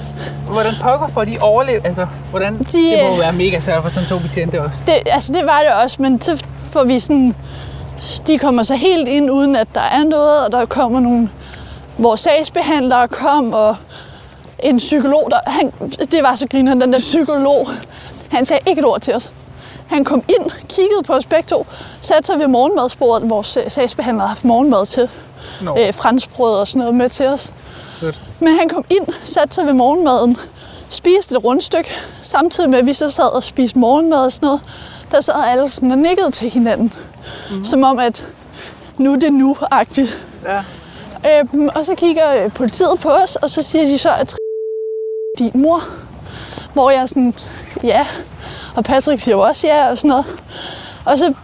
[0.50, 1.86] hvordan pokker får de overlevet?
[1.86, 4.78] Altså, hvordan, de, det må jo øh, være mega svært for sådan to betjente også.
[4.86, 7.34] det, altså det var det også, men så får vi sådan...
[8.26, 11.28] De kommer så helt ind, uden at der er noget, og der kommer nogle...
[11.98, 13.76] Vores sagsbehandlere kom, og
[14.62, 15.72] en psykolog, der, han,
[16.12, 17.68] det var så griner den der psykolog.
[18.30, 19.32] Han sagde ikke et ord til os.
[19.86, 21.66] Han kom ind, kiggede på os begge to,
[22.00, 23.30] satte sig ved morgenmadsbordet.
[23.30, 25.08] Vores øh, sagsbehandler har haft morgenmad til.
[25.60, 27.52] Nå, Øh, franskbrød og sådan noget med til os.
[27.92, 28.20] sødt.
[28.40, 30.36] Men han kom ind, satte sig ved morgenmaden,
[30.88, 31.90] spiste et rundstykke,
[32.22, 34.60] samtidig med, at vi så sad og spiste morgenmad og sådan noget.
[35.10, 36.92] Der sad alle sådan og nikkede til hinanden.
[37.50, 37.64] Mm.
[37.64, 38.26] Som om, at
[38.98, 40.18] nu er det nu-agtigt.
[40.46, 40.62] Ja.
[41.40, 44.36] Øhm, og så kigger øh, politiet på os, og så siger de så, at
[45.38, 45.84] din mor.
[46.72, 47.34] Hvor jeg sådan,
[47.82, 48.06] ja.
[48.74, 50.24] Og Patrick siger jo også ja, og sådan noget.
[51.04, 51.34] Og så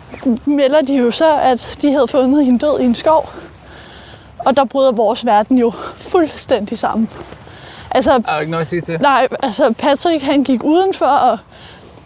[0.44, 3.31] melder de jo så, at de havde fundet hende død i en skov.
[4.49, 7.11] Og der bryder vores verden jo fuldstændig sammen.
[7.91, 8.99] Altså, Der er jo ikke noget at sige til.
[9.01, 11.39] nej, altså Patrick han gik udenfor, og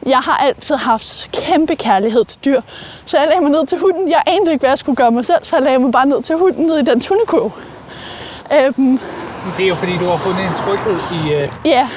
[0.06, 2.60] jeg har altid haft kæmpe kærlighed til dyr.
[3.06, 4.08] Så jeg lagde mig ned til hunden.
[4.08, 6.22] Jeg anede ikke, hvad jeg skulle gøre mig selv, så jeg lagde mig bare ned
[6.22, 7.52] til hunden ned i den hundekurv.
[8.58, 9.00] Øhm,
[9.56, 11.88] Det er jo fordi, du har fundet en tryghed i, øh, ja,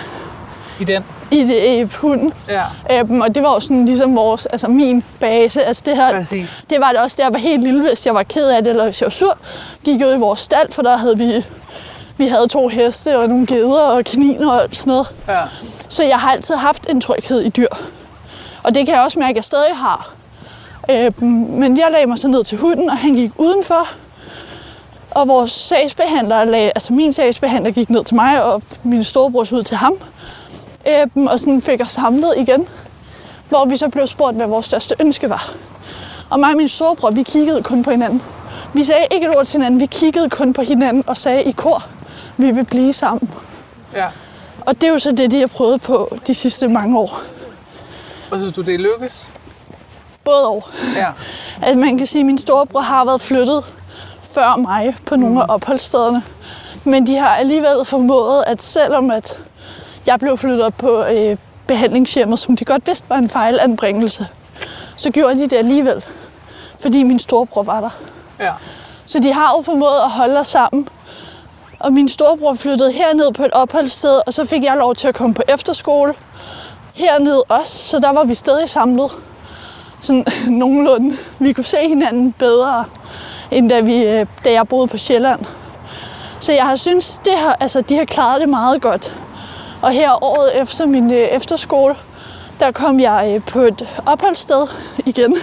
[0.79, 1.03] i den.
[1.31, 2.33] I det, hunden.
[2.49, 5.63] Ja, Øhm, og det var jo sådan ligesom vores, altså min base.
[5.63, 6.63] Altså det her, præcis.
[6.69, 8.69] det var det også, da jeg var helt lille, hvis jeg var ked af det,
[8.69, 9.37] eller hvis jeg var sur.
[9.83, 11.45] Gik jeg ud i vores stald, for der havde vi,
[12.17, 15.07] vi havde to heste og nogle geder og kaniner og sådan noget.
[15.27, 15.41] Ja.
[15.89, 17.67] Så jeg har altid haft en tryghed i dyr.
[18.63, 20.11] Og det kan jeg også mærke, at jeg stadig har.
[20.89, 23.87] Øhm, men jeg lagde mig så ned til hunden, og han gik udenfor.
[25.11, 29.63] Og vores sagsbehandler, lagde, altså min sagsbehandler gik ned til mig, og min storebrors ud
[29.63, 29.93] til ham.
[30.87, 32.67] Øhm, og sådan fik os samlet igen.
[33.49, 35.53] Hvor vi så blev spurgt, hvad vores største ønske var.
[36.29, 38.21] Og mig og min storebror, vi kiggede kun på hinanden.
[38.73, 41.51] Vi sagde ikke et ord til hinanden, vi kiggede kun på hinanden og sagde i
[41.51, 41.85] kor,
[42.37, 43.29] vi vil blive sammen.
[43.95, 44.07] ja.
[44.65, 47.19] Og det er jo så det, de har prøvet på de sidste mange år.
[48.31, 49.27] Og synes du, det lykkes?
[50.23, 50.63] Både og.
[50.95, 51.07] Ja.
[51.69, 53.63] At man kan sige, at min storebror har været flyttet
[54.21, 56.23] før mig på nogle af opholdsstederne.
[56.83, 59.39] Men de har alligevel formået, at selvom at
[60.07, 61.37] jeg blev flyttet op på øh,
[61.67, 64.27] behandlingshjemmet, som de godt vidste var en fejlanbringelse,
[64.95, 66.05] så gjorde de det alligevel.
[66.79, 67.89] Fordi min storebror var der.
[68.39, 68.51] Ja.
[69.05, 70.87] Så de har jo formået at holde os sammen.
[71.79, 75.15] Og min storebror flyttede herned på et opholdssted, og så fik jeg lov til at
[75.15, 76.13] komme på efterskole
[76.95, 79.11] hernede også, så der var vi stadig samlet.
[80.01, 80.25] Sådan
[80.59, 81.17] nogenlunde.
[81.39, 82.85] Vi kunne se hinanden bedre,
[83.51, 85.45] end da, vi, øh, da jeg boede på Sjælland.
[86.39, 89.13] Så jeg har synes, det har, altså, de har klaret det meget godt.
[89.85, 91.95] Og her året efter min øh, efterskole,
[92.59, 94.67] der kom jeg øh, på et opholdssted
[95.05, 95.37] igen,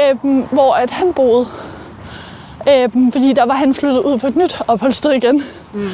[0.00, 1.46] øh, hvor at han boede.
[2.68, 5.44] Øh, fordi der var han flyttet ud på et nyt opholdssted igen.
[5.72, 5.90] Mm.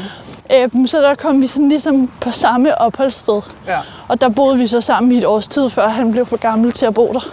[0.52, 3.42] Øh, så der kom vi sådan ligesom på samme opholdssted.
[3.66, 3.78] Ja.
[4.08, 6.72] Og der boede vi så sammen i et års tid, før han blev for gammel
[6.72, 7.28] til at bo der.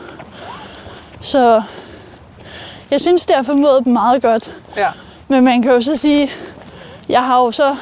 [1.20, 1.62] Så
[2.92, 4.56] jeg synes, det har formået dem meget godt.
[4.78, 4.88] Ja.
[5.28, 6.32] Men man kan jo så sige,
[7.10, 7.76] jeg har jo så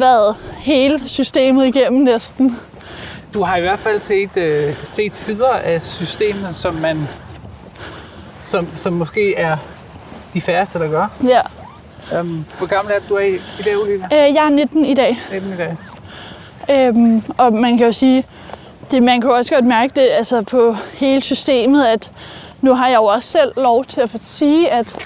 [0.00, 2.58] været hele systemet igennem næsten.
[3.34, 7.08] Du har i hvert fald set, øh, set sider af systemet, som man
[8.40, 9.56] som, som måske er
[10.34, 11.06] de færreste, der gør.
[11.24, 11.40] Ja.
[12.20, 14.04] Um, hvor gammel er du er i, i dag, Olivia?
[14.04, 15.20] Øh, jeg er 19 i dag.
[15.32, 15.76] 19 i dag.
[16.70, 18.24] Øhm, og man kan jo sige,
[18.90, 22.10] det, man kan jo også godt mærke det altså på hele systemet, at
[22.60, 24.96] nu har jeg jo også selv lov til at få sige, at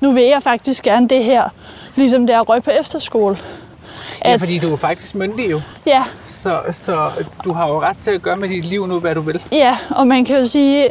[0.00, 1.48] nu vil jeg faktisk gerne det her,
[1.96, 3.36] ligesom det er røg på efterskole.
[4.24, 5.60] Ja, fordi du er faktisk myndig jo.
[5.86, 7.10] ja, Så, så
[7.44, 9.42] du har jo ret til at gøre med dit liv nu, hvad du vil.
[9.52, 10.88] ja, og man kan jo sige,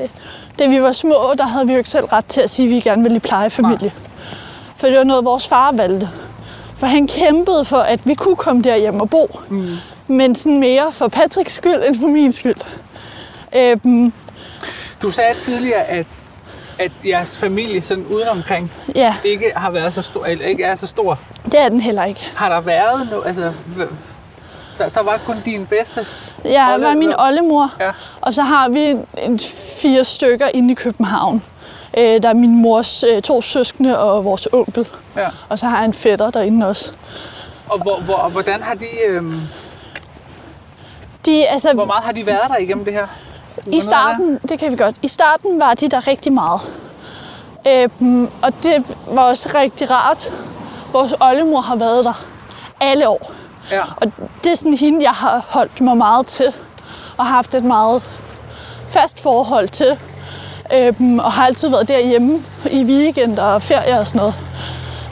[0.60, 2.76] da vi var små, der havde vi jo ikke selv ret til at sige, at
[2.76, 3.92] vi gerne ville i plejefamilie.
[4.76, 6.10] For det var noget, vores far valgte.
[6.76, 9.40] For han kæmpede for, at vi kunne komme derhjem og bo.
[9.50, 9.70] Mm.
[10.08, 12.56] Men sådan mere for Patricks skyld end for min skyld.
[13.56, 14.14] Øhm,
[15.02, 16.06] Du sagde tidligere, at,
[16.80, 20.88] at jeres familie sådan udenomkring ja, ikke har været så stor, eller ikke er så
[20.88, 21.20] stor.
[21.46, 22.28] det er den heller ikke.
[22.36, 23.54] Har der været noget, altså,
[24.78, 26.06] der, der var kun din bedste?
[26.46, 27.92] Jeg Olle- var min oldemor, Ja.
[28.22, 29.40] og så har vi en,
[29.82, 31.44] fire stykker inde i København.
[31.98, 34.86] Øh, der er min mors øh, to søskende og vores onkel.
[35.18, 35.28] Ja.
[35.50, 36.94] Og så har jeg en fætter derinde også.
[37.70, 39.42] Og hvor, hvor, og hvordan har de, øhm,
[41.26, 43.08] De, altså, hvor meget har de været der igennem det her?
[43.68, 44.96] I starten, det kan vi godt.
[45.02, 46.62] I starten var de der rigtig meget.
[47.68, 50.34] Øhm, og det var også rigtig rart.
[50.94, 52.14] Vores oldemor har været der
[52.80, 53.32] alle år.
[53.72, 53.82] Ja.
[53.96, 54.12] Og
[54.44, 56.54] det er sådan hende, jeg har holdt mig meget til.
[57.18, 58.04] Og haft et meget
[58.90, 60.00] fast forhold til.
[60.74, 62.40] Øhm, og har altid været derhjemme
[62.72, 64.34] i weekender og ferier og sådan noget.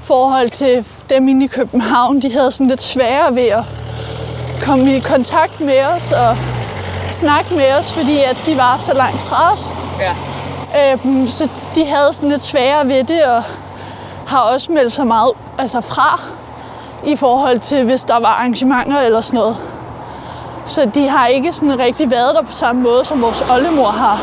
[0.04, 3.64] forhold til dem inde i København, de havde sådan lidt sværere ved at
[4.62, 6.38] komme i kontakt med os og
[7.14, 9.74] snakke med os, fordi at de var så langt fra os.
[10.00, 10.14] Ja.
[10.94, 13.44] Øhm, så de havde sådan lidt sværere ved det, og
[14.28, 16.22] har også meldt sig meget altså fra
[17.04, 19.58] i forhold til, hvis der var arrangementer eller sådan noget.
[20.66, 24.20] Så de har ikke sådan rigtig været der på samme måde, som vores oldemor har.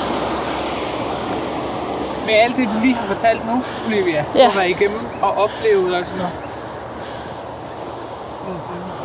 [2.27, 4.47] Med alt det, du lige har fortalt nu, Olivia, ja.
[4.47, 6.35] Du var igennem og oplevet og sådan noget.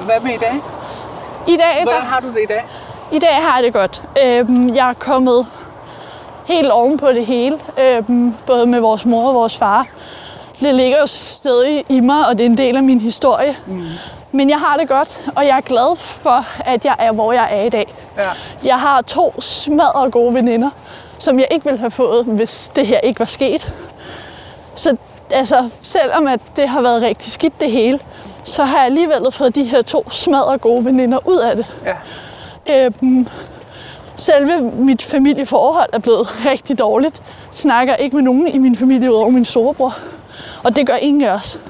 [0.05, 0.61] Hvad med i dag?
[1.47, 2.65] I dag, Hvordan der, har du det i dag?
[3.11, 4.03] I dag har jeg det godt.
[4.23, 5.45] Øhm, jeg er kommet
[6.45, 9.87] helt oven på det hele, øhm, både med vores mor og vores far.
[10.59, 13.57] Det ligger jo stadig i mig, og det er en del af min historie.
[13.67, 13.85] Mm.
[14.31, 17.47] Men jeg har det godt, og jeg er glad for, at jeg er, hvor jeg
[17.51, 17.93] er i dag.
[18.17, 18.29] Ja.
[18.65, 20.69] Jeg har to smadret gode veninder,
[21.17, 23.73] som jeg ikke ville have fået, hvis det her ikke var sket.
[24.75, 24.97] Så
[25.29, 27.99] altså, selvom at det har været rigtig skidt det hele,
[28.43, 31.65] så har jeg alligevel fået de her to smadret gode veninder ud af det.
[31.85, 31.95] Ja.
[32.75, 33.27] Øhm,
[34.15, 37.21] selve mit familieforhold er blevet rigtig dårligt.
[37.51, 39.97] Snakker ikke med nogen i min familie udover min storebror.
[40.63, 41.61] Og det gør ingen af os.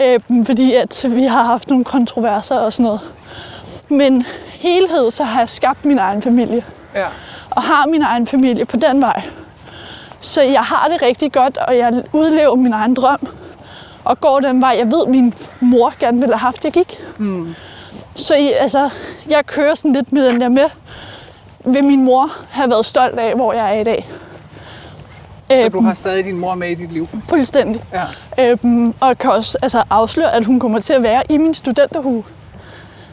[0.00, 3.00] Øhm, fordi at vi har haft nogle kontroverser og sådan noget.
[3.88, 6.64] Men helhed, så har jeg skabt min egen familie.
[6.94, 7.06] Ja.
[7.50, 9.22] Og har min egen familie på den vej.
[10.20, 13.28] Så jeg har det rigtig godt, og jeg udlever min egen drøm.
[14.04, 17.04] Og går den vej, jeg ved, min mor gerne ville have haft, jeg gik.
[18.20, 18.90] Så altså,
[19.30, 20.64] jeg kører sådan lidt med den der med,
[21.64, 24.06] vil min mor have været stolt af, hvor jeg er i dag.
[25.50, 27.08] Så du har stadig din mor med i dit liv?
[27.28, 27.84] Fuldstændig.
[27.92, 28.04] Ja.
[28.52, 32.24] Øhm, og kan også altså, afsløre, at hun kommer til at være i min studenterhue.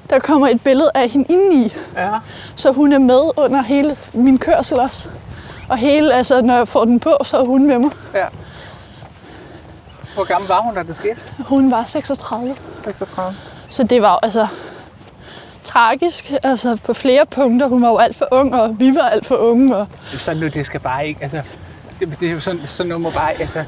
[0.09, 2.09] Der kommer et billede af hende indeni, Ja.
[2.55, 5.09] så hun er med under hele min kørsel også.
[5.69, 7.91] Og hele, altså, når jeg får den på, så er hun med mig.
[8.13, 8.25] ja.
[10.15, 11.15] Hvor gammel var hun, da det skete?
[11.39, 12.55] Hun var 36.
[12.83, 13.35] 36.
[13.69, 14.47] Så det var altså
[15.67, 17.67] tragisk altså på flere punkter.
[17.67, 19.75] Hun var jo alt for ung, og vi var alt for unge.
[19.77, 21.41] Og, Sådan nu, det skal bare ikke, altså,
[21.99, 23.63] det, det er jo sådan, sådan noget må bare, altså,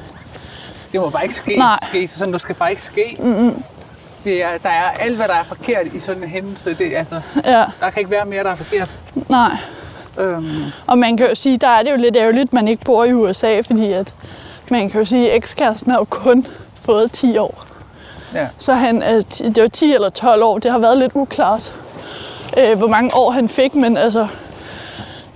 [0.92, 1.78] det må bare ikke ske, Nej.
[1.88, 3.16] ske sådan noget skal bare ikke ske.
[3.18, 3.62] Mm-hmm.
[4.24, 7.20] Det er, der er alt, hvad der er forkert i sådan en hændelse, det, altså,
[7.44, 8.90] ja, der kan ikke være mere, der er forkert.
[9.28, 9.56] nej.
[10.18, 12.84] Øhm, Og man kan jo sige, der er det jo lidt ærgerligt, at man ikke
[12.84, 14.14] bor i USA, fordi at
[14.70, 17.64] man kan jo sige, at ekskæresten har jo kun fået 10 år.
[18.34, 18.46] ja.
[18.58, 21.74] Så han, det var 10 eller 12 år, det har været lidt uklart,
[22.58, 24.28] øh, hvor mange år han fik, men altså,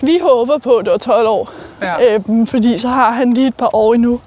[0.00, 1.50] vi håber på, at det var 12 år.
[1.82, 2.14] Ja.
[2.14, 4.20] Øhm, fordi så har han lige et par år endnu.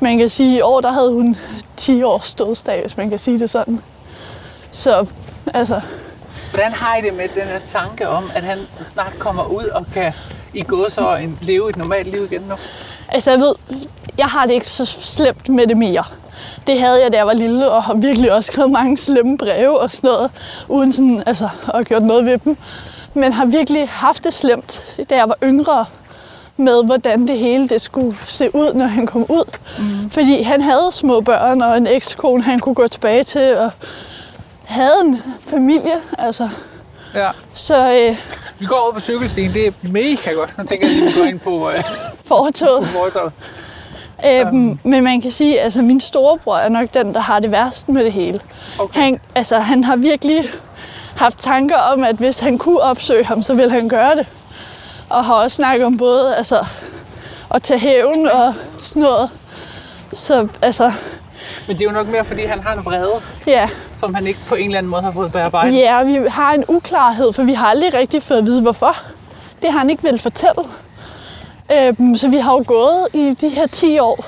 [0.00, 1.36] Man kan sige, at i år der havde hun
[1.76, 3.80] 10 års stødsdag, hvis man kan sige det sådan.
[4.70, 5.06] Så
[5.54, 5.80] altså,
[6.50, 8.58] Hvordan har I det med den her tanke om, at han
[8.92, 10.12] snart kommer ud og kan
[10.54, 12.54] i gå så en, leve et normalt liv igen nu?
[13.08, 13.54] altså jeg ved,
[14.18, 16.04] jeg har det ikke så slemt med det mere.
[16.66, 19.78] Det havde jeg, da jeg var lille, og har virkelig også skrevet mange slemme breve
[19.80, 20.30] og sådan noget,
[20.68, 22.56] uden sådan, altså, at gjort noget ved dem.
[23.14, 25.86] Men har virkelig haft det slemt, da jeg var yngre,
[26.56, 29.56] med hvordan det hele det skulle se ud, når han kom ud.
[29.78, 30.10] Mm.
[30.10, 33.70] Fordi han havde små børn og en ekskone, han kunne gå tilbage til, og
[34.64, 36.00] havde en familie.
[36.18, 36.48] Altså.
[37.14, 37.30] Ja.
[37.52, 38.16] Så øh,
[38.58, 40.58] Vi går over på cykelstien, det er mega godt.
[40.58, 41.84] Nu tænker jeg lige, at vi går ind på øh,
[42.28, 42.88] fortorvet.
[44.26, 47.50] Øhm, men man kan sige, at altså, min storebror er nok den, der har det
[47.50, 48.40] værst med det hele.
[48.78, 49.00] Okay.
[49.00, 50.44] Han, altså, han har virkelig
[51.16, 54.26] haft tanker om, at hvis han kunne opsøge ham, så ville han gøre det.
[55.08, 56.66] Og har også snakket om både altså,
[57.54, 59.30] at tage hævn og sådan noget.
[60.12, 60.92] Så altså,
[61.66, 63.68] Men det er jo nok mere, fordi han har en vrede, ja.
[63.96, 65.78] som han ikke på en eller anden måde har fået bearbejdet.
[65.78, 68.96] ja, vi har en uklarhed, for vi har aldrig rigtig fået at vide, hvorfor.
[69.62, 70.62] Det har han ikke vil fortælle.
[71.72, 74.24] Øhm, så vi har jo gået i de her 10 år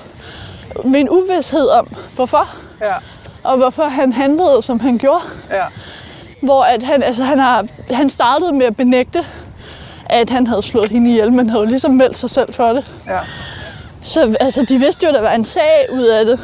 [0.85, 2.48] med en uvidshed om, hvorfor.
[2.81, 2.94] Ja.
[3.42, 5.22] og hvorfor han handlede, som han gjorde.
[5.50, 5.64] Ja.
[6.42, 9.26] Hvor at han, altså han, har, han startede med at benægte,
[10.07, 12.85] at han havde slået hende ihjel, men havde jo ligesom meldt sig selv for det.
[13.07, 13.18] Ja.
[14.02, 16.40] Så altså, de vidste jo, at der var en sag ud af det.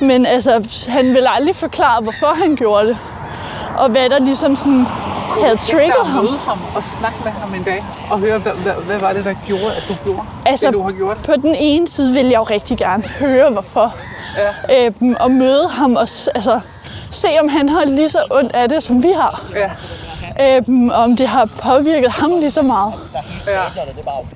[0.00, 2.98] Men altså, han ville aldrig forklare, hvorfor han gjorde det.
[3.78, 4.86] Og hvad der ligesom sådan
[5.42, 6.24] havde trigget ham.
[6.24, 9.24] møde ham og snakke med ham en dag og høre, hvad, hvad, hvad var det,
[9.24, 11.16] der gjorde, at du gjorde Altså, det, du har gjort?
[11.16, 13.94] På den ene side ville jeg jo rigtig gerne høre, hvorfor.
[14.68, 14.86] Ja.
[14.86, 16.60] Øhm, og møde ham og s- altså,
[17.10, 19.42] se, om han har lige så ondt af det, som vi har.
[19.54, 19.70] Ja.
[20.56, 22.92] Øhm, om det har påvirket ham lige så meget.
[23.46, 23.60] Ja.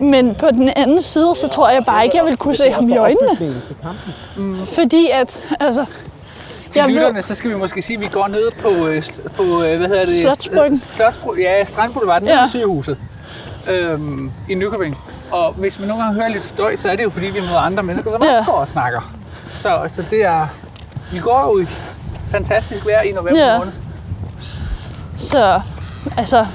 [0.01, 2.89] Men på den anden side, så tror jeg bare ikke, jeg vil kunne se ham
[2.89, 3.61] i øjnene.
[4.67, 5.85] Fordi at, altså...
[6.71, 9.03] Til Jeg ved, lytterne, så skal vi måske sige, at vi går ned på, øh,
[9.37, 10.15] på øh, hvad hedder det?
[10.19, 10.79] Slotsbryggen.
[10.79, 12.49] Slotsbro, ja, Strandboulevarden, Ja.
[12.49, 12.99] sygehuset
[13.71, 14.99] øhm, i Nykøbing.
[15.31, 17.59] Og hvis man nogle gange hører lidt støj, så er det jo fordi, vi møder
[17.59, 18.31] andre mennesker, som Ja.
[18.33, 19.13] også står og snakker.
[19.61, 20.47] Så, så det er...
[21.13, 21.67] Vi går jo i
[22.31, 23.59] fantastisk vejr i november Ja.
[23.59, 23.73] måned.
[25.17, 25.61] Så
[26.17, 26.47] altså,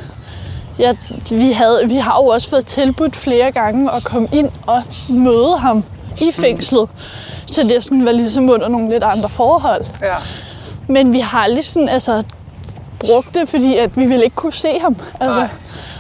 [0.80, 0.94] ja,
[1.30, 5.58] vi, havde, vi har jo også fået tilbudt flere gange at komme ind og møde
[5.58, 5.84] ham
[6.22, 6.90] i fængslet.
[7.54, 9.86] Så det sådan var ligesom under nogle lidt andre forhold.
[10.02, 10.16] Ja.
[10.88, 12.24] Men vi har aldrig sådan, altså,
[13.00, 14.96] brugt det, fordi at vi ville ikke kunne se ham.
[15.20, 15.40] Altså.
[15.40, 15.50] Nej.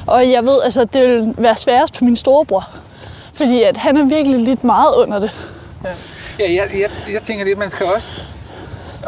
[0.07, 2.69] Og jeg ved, altså, det vil være sværest for min storebror.
[3.33, 5.31] Fordi at han er virkelig lidt meget under det.
[5.83, 5.89] Ja,
[6.39, 8.21] ja jeg, jeg, jeg tænker lidt, man skal også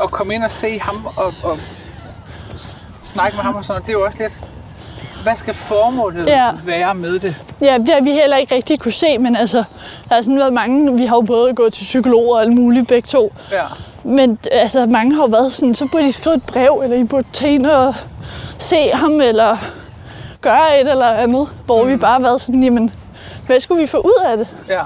[0.03, 1.57] at komme ind og se ham og, og
[3.03, 4.39] snakke med ham og sådan noget, det er jo også lidt,
[5.25, 6.51] hvad skal formålet Ja.
[6.65, 7.35] være med det?
[7.61, 9.57] Ja, det har vi heller ikke rigtig kunne se, men altså,
[10.09, 12.87] der har sådan været mange, vi har jo både gået til psykologer og alt muligt
[12.87, 13.33] begge to.
[13.51, 13.63] Ja,
[14.03, 17.03] Men altså, mange har jo været sådan, så burde de skrive et brev, eller I
[17.03, 17.95] burde tage ind og
[18.57, 19.57] se ham, eller
[20.41, 21.47] gøre et eller andet.
[21.65, 21.89] Hvor mm.
[21.89, 22.93] vi bare har været sådan, jamen,
[23.45, 24.47] hvad skulle vi få ud af det?
[24.69, 24.81] ja,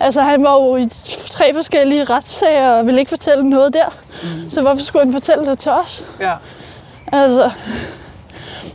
[0.00, 0.86] Altså, han var jo i
[1.30, 3.84] tre forskellige retssager og ville ikke fortælle noget der.
[4.22, 4.50] Mm.
[4.50, 6.04] Så hvorfor skulle han fortælle det til os?
[6.20, 6.32] ja,
[7.12, 7.50] Altså,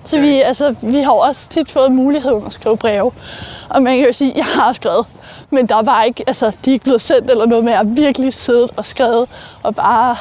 [0.06, 3.12] så vi, altså, vi har også tit fået muligheden at skrive breve.
[3.70, 5.06] Og man kan jo sige, at jeg har skrevet,
[5.50, 7.86] men der var ikke, altså, de er ikke blevet sendt eller noget, men jeg har
[7.86, 9.30] virkelig siddet og skrevet
[9.64, 10.16] og bare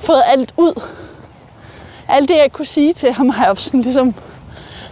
[0.00, 0.82] fået alt ud.
[2.08, 4.14] Alt det, jeg kunne sige til ham, har jeg sådan ligesom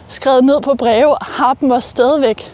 [0.08, 2.52] skrevet ned på breve og har dem også stadigvæk.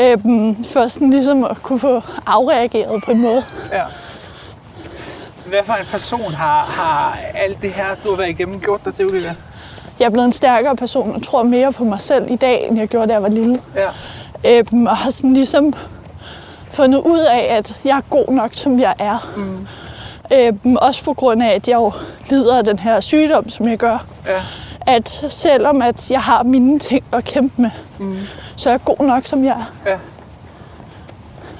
[0.00, 3.44] Øhm, for sådan ligesom at kunne få afreageret på en måde.
[3.72, 3.82] ja.
[5.46, 8.94] Hvad for en person har, har alt det her, du har været igennem, gjort dig
[8.94, 9.34] til, Olivia?
[9.98, 12.78] Jeg er blevet en stærkere person og tror mere på mig selv i dag, end
[12.78, 13.60] jeg gjorde, da jeg var lille.
[13.74, 15.74] Ja, øhm, og har sådan ligesom
[16.70, 19.32] fundet ud af, at jeg er god nok, som jeg er.
[19.36, 19.66] Mm.
[20.32, 21.92] Øhm, også på grund af, at jeg jo
[22.30, 24.04] lider af den her sygdom, som jeg gør.
[24.26, 24.42] ja,
[24.86, 28.18] At selvom at jeg har mine ting at kæmpe med, mm.
[28.56, 29.56] så er jeg god nok, som jeg
[29.86, 29.90] er.
[29.90, 29.96] ja,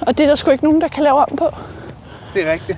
[0.01, 1.49] Og det er der sgu ikke nogen, der kan lave om på.
[2.33, 2.77] det er rigtigt.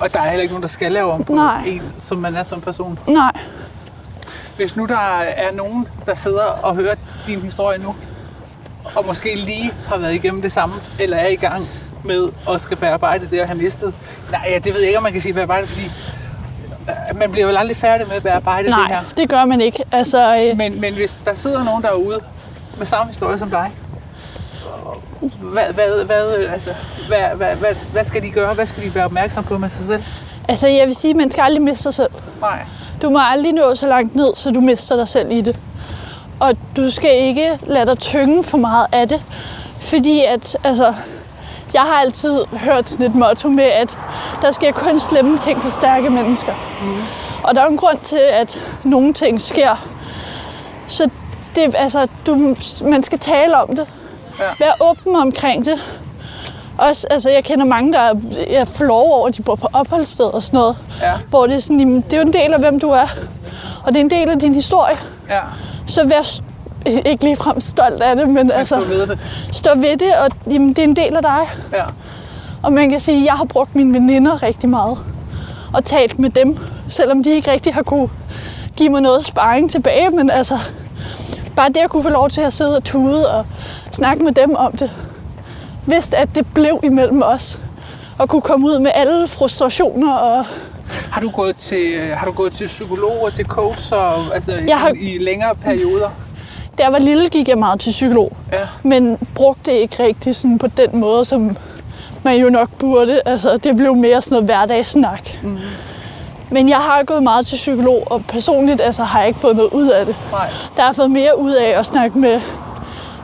[0.00, 1.64] Og der er heller ikke nogen, der skal lave om på Nej.
[1.66, 2.98] en, som man er som person.
[3.08, 3.32] Nej.
[4.56, 6.94] Hvis nu der er nogen, der sidder og hører
[7.26, 7.94] din historie nu,
[8.94, 11.66] og måske lige har været igennem det samme, eller er i gang
[12.04, 13.94] med at skal bearbejde det, og have mistet.
[14.30, 15.84] Nej, ja, det ved jeg ikke, om man kan sige bearbejde, fordi
[16.88, 19.00] øh, man bliver vel aldrig færdig med at bearbejde det Nej, her.
[19.16, 19.84] det gør man ikke.
[19.92, 22.20] Altså, øh, Men, men hvis der sidder nogen derude
[22.78, 23.70] med samme historie som dig,
[25.40, 26.74] hvad, hvad, hvad, øh, altså,
[27.08, 28.54] hvad, hvad, hvad, hvad skal de gøre?
[28.54, 30.02] Hvad skal de være opmærksom på med sig selv?
[30.48, 32.10] Altså, jeg vil sige, at man skal aldrig miste sig selv.
[32.40, 32.64] Nej.
[33.02, 35.56] Du må aldrig nå så langt ned, så du mister dig selv i det.
[36.40, 39.22] Og du skal ikke lade dig tynge for meget af det.
[39.78, 40.94] Fordi at, altså,
[41.74, 43.98] jeg har altid hørt sådan et motto med, at
[44.42, 46.52] der sker kun slemme ting for stærke mennesker.
[46.82, 47.02] Mm.
[47.44, 49.88] Og der er en grund til, at nogle ting sker.
[50.86, 51.10] Så
[51.56, 53.86] det, altså, du, man skal tale om det.
[54.40, 54.64] Ja.
[54.64, 55.78] Vær åben omkring det.
[56.88, 58.14] Også, altså, jeg kender mange, der er,
[58.48, 60.76] er flove over, at de bor på opholdssted og sådan noget.
[61.02, 63.06] Ja, Hvor det er sådan, jamen, det er jo en del af, hvem du er.
[63.84, 64.96] Og det er en del af din historie.
[65.30, 65.40] ja.
[65.86, 66.40] Så vær
[67.06, 69.18] ikke ligefrem stolt af det, men Men altså, stå ved det.
[69.52, 71.40] stå ved det, og jamen, det er en del af dig.
[71.72, 71.82] Ja.
[72.62, 74.98] Og man kan sige, at jeg har brugt mine veninder rigtig meget.
[75.74, 78.08] Og talt med dem, selvom de ikke rigtig har kunne
[78.76, 80.10] give mig noget sparring tilbage.
[80.10, 80.58] Men altså,
[81.56, 83.46] bare det at kunne få lov til at sidde og tude og
[83.90, 84.90] snakke med dem om det.
[85.86, 87.60] Vidste, at det blev imellem os.
[88.18, 90.44] Og kunne komme ud med alle frustrationer og
[91.10, 94.78] Har du gået til, har du gået til psykolog og til coach og, altså, Jeg
[94.78, 96.08] har- i længere perioder?
[96.78, 98.58] Da jeg var lille, gik jeg meget til psykolog, Ja.
[98.82, 101.56] men brugte det ikke rigtig sådan på den måde, som
[102.22, 103.20] man jo nok burde.
[103.26, 105.28] Altså, det blev mere sådan noget hverdagssnak.
[105.42, 105.58] Mm.
[106.50, 109.70] Men jeg har gået meget til psykolog, og personligt altså, har jeg ikke fået noget
[109.72, 110.16] ud af det.
[110.32, 112.40] Nej, Der har jeg fået mere ud af at snakke med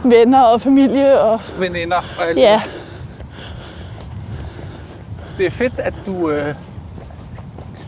[0.05, 1.21] venner og familie.
[1.21, 2.81] Og, veninder og alt ja, det.
[5.39, 6.55] Det er fedt, at du øh,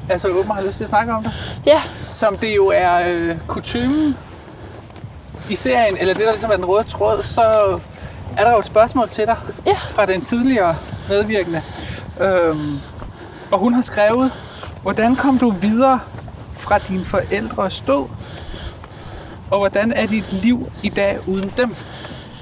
[0.08, 1.32] er så åben og har lyst til at snakke om det.
[1.66, 1.80] ja,
[2.12, 4.16] Som det jo er øh, kutumen
[5.50, 7.42] i serien, eller det der ligesom er den røde tråd, så
[8.38, 9.74] er der jo et spørgsmål til dig Ja.
[9.90, 10.76] fra den tidligere
[11.08, 11.62] medvirkende.
[12.20, 12.78] Øhm,
[13.50, 14.32] og hun har skrevet,
[14.82, 16.00] hvordan kom du videre
[16.58, 18.04] fra dine forældres død?
[19.50, 21.74] Og hvordan er dit liv i dag uden dem?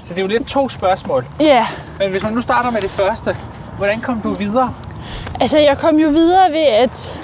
[0.09, 1.25] Så det er jo lidt to spørgsmål.
[1.39, 1.67] ja.
[1.99, 3.37] Men hvis man nu starter med det første,
[3.77, 4.73] hvordan kom du videre?
[5.41, 7.19] Altså, jeg kom jo videre ved, at...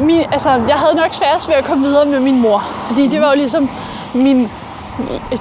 [0.00, 2.64] Min, altså, jeg havde nok sværest ved at komme videre med min mor.
[2.88, 3.70] Fordi det var jo ligesom
[4.14, 4.50] min...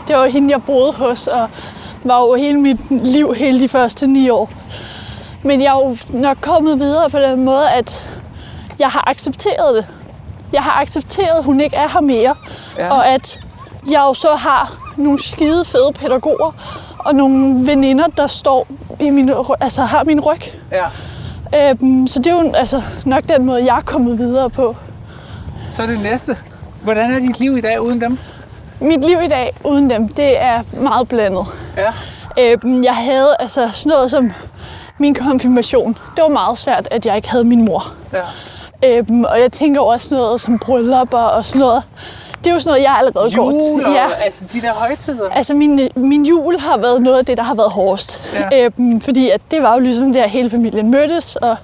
[0.07, 1.49] Det var hende, jeg boede hos, og
[2.03, 4.49] var jo hele mit liv, hele de første ni år.
[5.43, 8.05] Men jeg er jo nok kommet videre på den måde, at
[8.79, 9.87] jeg har accepteret det.
[10.53, 12.35] Jeg har accepteret, at hun ikke er her mere.
[12.77, 12.89] Ja.
[12.89, 13.39] Og at
[13.91, 16.51] jeg jo så har nogle skide fede pædagoger,
[16.99, 18.67] og nogle veninder, der står
[18.99, 20.85] i min, altså har min ryg Ja,
[21.55, 24.75] Øhm, så det er jo altså, nok den måde, jeg er kommet videre på.
[25.71, 26.37] Så er det næste.
[26.83, 28.17] Hvordan er dit liv i dag uden dem?
[28.79, 31.45] Mit liv i dag uden dem, det er meget blandet.
[31.77, 31.91] Ja.
[32.39, 34.31] Øhm, jeg havde altså sådan noget som
[34.97, 35.97] min konfirmation.
[36.15, 37.93] Det var meget svært, at jeg ikke havde min mor.
[38.13, 38.21] ja.
[38.83, 41.83] Øhm, og jeg tænker også noget som bryllupper og sådan noget.
[42.45, 43.85] Det er jo sådan noget, jeg allerede går Jul til.
[43.85, 44.07] og Ja.
[44.13, 45.29] altså de der højtider.
[45.31, 48.33] Altså min, min jul har været noget af det, der har været hårdest.
[48.51, 48.65] Ja.
[48.65, 51.57] Øhm, fordi at det var jo ligesom der, hele familien mødtes, og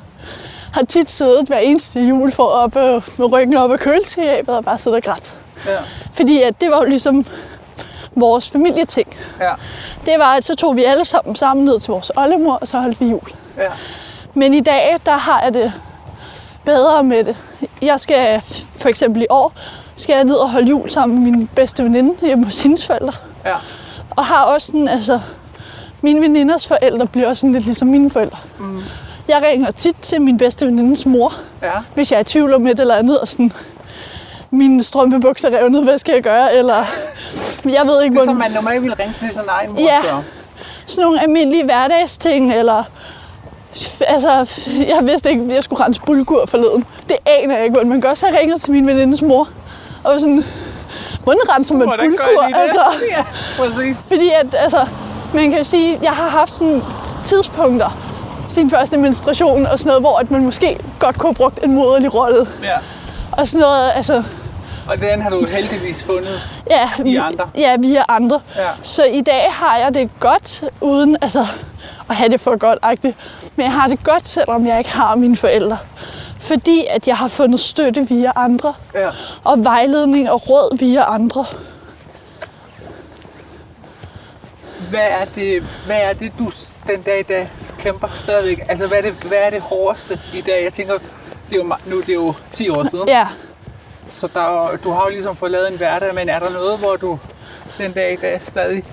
[0.74, 4.64] har tit siddet hver eneste jul for op øh, med ryggen op af køleskabet og
[4.66, 5.34] bare siddet og grædt.
[5.66, 5.78] Ja.
[6.14, 7.26] Fordi at det var jo ligesom
[8.16, 9.08] vores familieting.
[9.40, 9.52] Ja.
[10.06, 12.80] Det var, at så tog vi alle sammen sammen ned til vores oldemor, og så
[12.80, 13.30] holdt vi jul.
[13.58, 13.64] Ja.
[14.34, 15.74] Men i dag, der har jeg det
[16.66, 17.36] bedre med det.
[17.82, 18.42] Jeg skal
[18.78, 19.54] for eksempel i år,
[20.02, 23.14] skal jeg ned og holde jul sammen med min bedste veninde hjemme hos hendes forældre.
[23.46, 23.56] Ja.
[24.10, 25.20] Og har også sådan, altså,
[26.02, 28.38] mine veninders forældre bliver også sådan lidt ligesom mine forældre.
[28.60, 28.82] Mm.
[29.28, 31.72] Jeg ringer tit til min bedste venindes mor, Ja.
[31.94, 33.52] hvis jeg er i tvivl om et eller andet, og sådan,
[34.52, 36.56] mine strømpebukser er revnet, hvad skal jeg gøre?
[36.56, 36.86] Eller,
[37.66, 39.80] jeg ved ikke, Det er som man normalt ville ringe til sin egen mor.
[39.80, 40.02] Ja.
[40.02, 40.22] så.
[40.86, 42.84] Sådan nogle almindelige hverdagsting, eller...
[44.08, 44.30] Altså,
[44.78, 46.86] jeg vidste ikke, at jeg skulle rense bulgur forleden.
[47.10, 48.14] Det aner jeg ikke, hvordan man gør.
[48.14, 49.50] Så jeg ringer til min venindes mor,
[50.04, 50.44] og sådan,
[51.24, 52.48] hvordan renser man Hvordan bulgur?
[52.48, 52.60] I det?
[52.60, 52.80] Altså,
[53.18, 53.24] Ja,
[53.58, 54.06] præcis.
[54.08, 54.88] fordi at, altså,
[55.34, 56.82] man kan sige, jeg har haft sådan
[57.24, 57.98] tidspunkter,
[58.48, 61.76] sin første menstruation og sådan noget, hvor at man måske godt kunne have brugt en
[61.76, 62.48] moderlig rolle.
[62.64, 62.78] Ja.
[63.32, 64.24] Og sådan noget, altså,
[64.90, 66.42] Og den har du heldigvis fundet.
[66.70, 67.50] ja, I andre?
[67.56, 68.40] Ja, via andre.
[68.56, 68.68] Ja.
[68.82, 71.46] Så i dag har jeg det godt, uden altså,
[72.10, 73.14] at have det for godt -agtigt.
[73.56, 75.78] Men jeg har det godt, selvom jeg ikke har mine forældre.
[76.42, 79.10] Fordi at jeg har fundet støtte via andre, Ja.
[79.44, 81.46] og vejledning og råd via andre.
[84.90, 86.52] Hvad er det, hvad er det du
[86.88, 88.66] den dag i dag kæmper stadigvæk?
[88.70, 90.64] Altså, hvad er det, hvad er det hårdeste i dag?
[90.64, 90.94] Jeg tænker,
[91.50, 93.28] det er jo, nu det er jo 10 år siden, Ja,
[94.06, 96.80] så der, er du har jo ligesom fået lavet en hverdag, men er der noget,
[96.80, 97.20] hvor du
[97.78, 98.84] den dag i dag stadig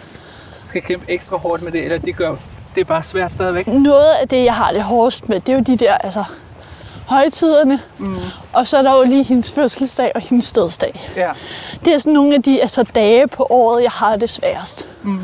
[0.64, 2.34] skal kæmpe ekstra hårdt med det, eller det gør
[2.74, 3.66] det er bare svært stadigvæk?
[3.66, 6.24] noget af det, jeg har det hårdest med, det er jo de der altså,
[7.08, 7.80] højtiderne.
[7.98, 8.18] Mm.
[8.52, 11.10] Og så er der jo lige hendes fødselsdag og hendes dødsdag.
[11.16, 11.30] Ja.
[11.84, 14.88] Det er sådan nogle af de altså, dage på året, jeg har det sværest.
[15.02, 15.20] Mm.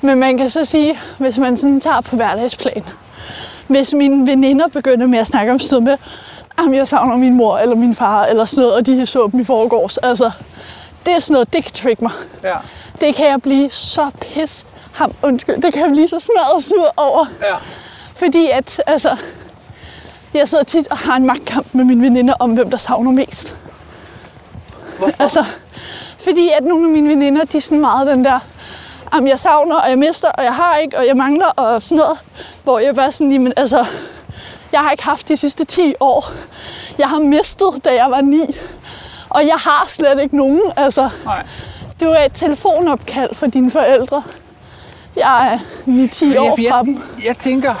[0.00, 2.84] Men man kan så sige, hvis man sådan tager på hverdagsplan,
[3.66, 6.00] hvis mine veninder begynder med at snakke om sådan noget
[6.58, 9.28] med, at jeg savner min mor eller min far eller sådan noget, og de så
[9.32, 10.30] dem i forgårs, altså,
[11.06, 12.12] det er sådan noget, det kan trick mig.
[12.44, 12.52] Ja.
[13.00, 14.66] Det kan jeg blive så pis.
[14.92, 17.26] Ham, undskyld, det kan jeg blive så smadret sur over.
[17.42, 17.54] Ja.
[18.14, 19.16] Fordi at, altså,
[20.38, 23.56] jeg sidder tit og har en magtkamp med mine veninder om, hvem der savner mest.
[24.98, 25.22] Hvorfor?
[25.22, 25.44] Altså,
[26.18, 28.38] fordi at nogle af mine veninder, de er sådan meget den der,
[29.14, 31.98] jamen jeg savner, og jeg mister, og jeg har ikke, og jeg mangler, og sådan
[31.98, 32.18] noget.
[32.64, 33.86] Hvor jeg bare sådan, jamen altså,
[34.72, 36.24] jeg har ikke haft de sidste 10 år.
[36.98, 38.40] Jeg har mistet, da jeg var 9.
[39.28, 41.10] Og jeg har slet ikke nogen, altså.
[41.24, 41.46] Nej.
[42.00, 44.22] Du er et telefonopkald fra dine forældre.
[45.16, 47.02] Jeg er 9-10 år jeg, fra jeg, dem.
[47.24, 47.74] jeg tænker,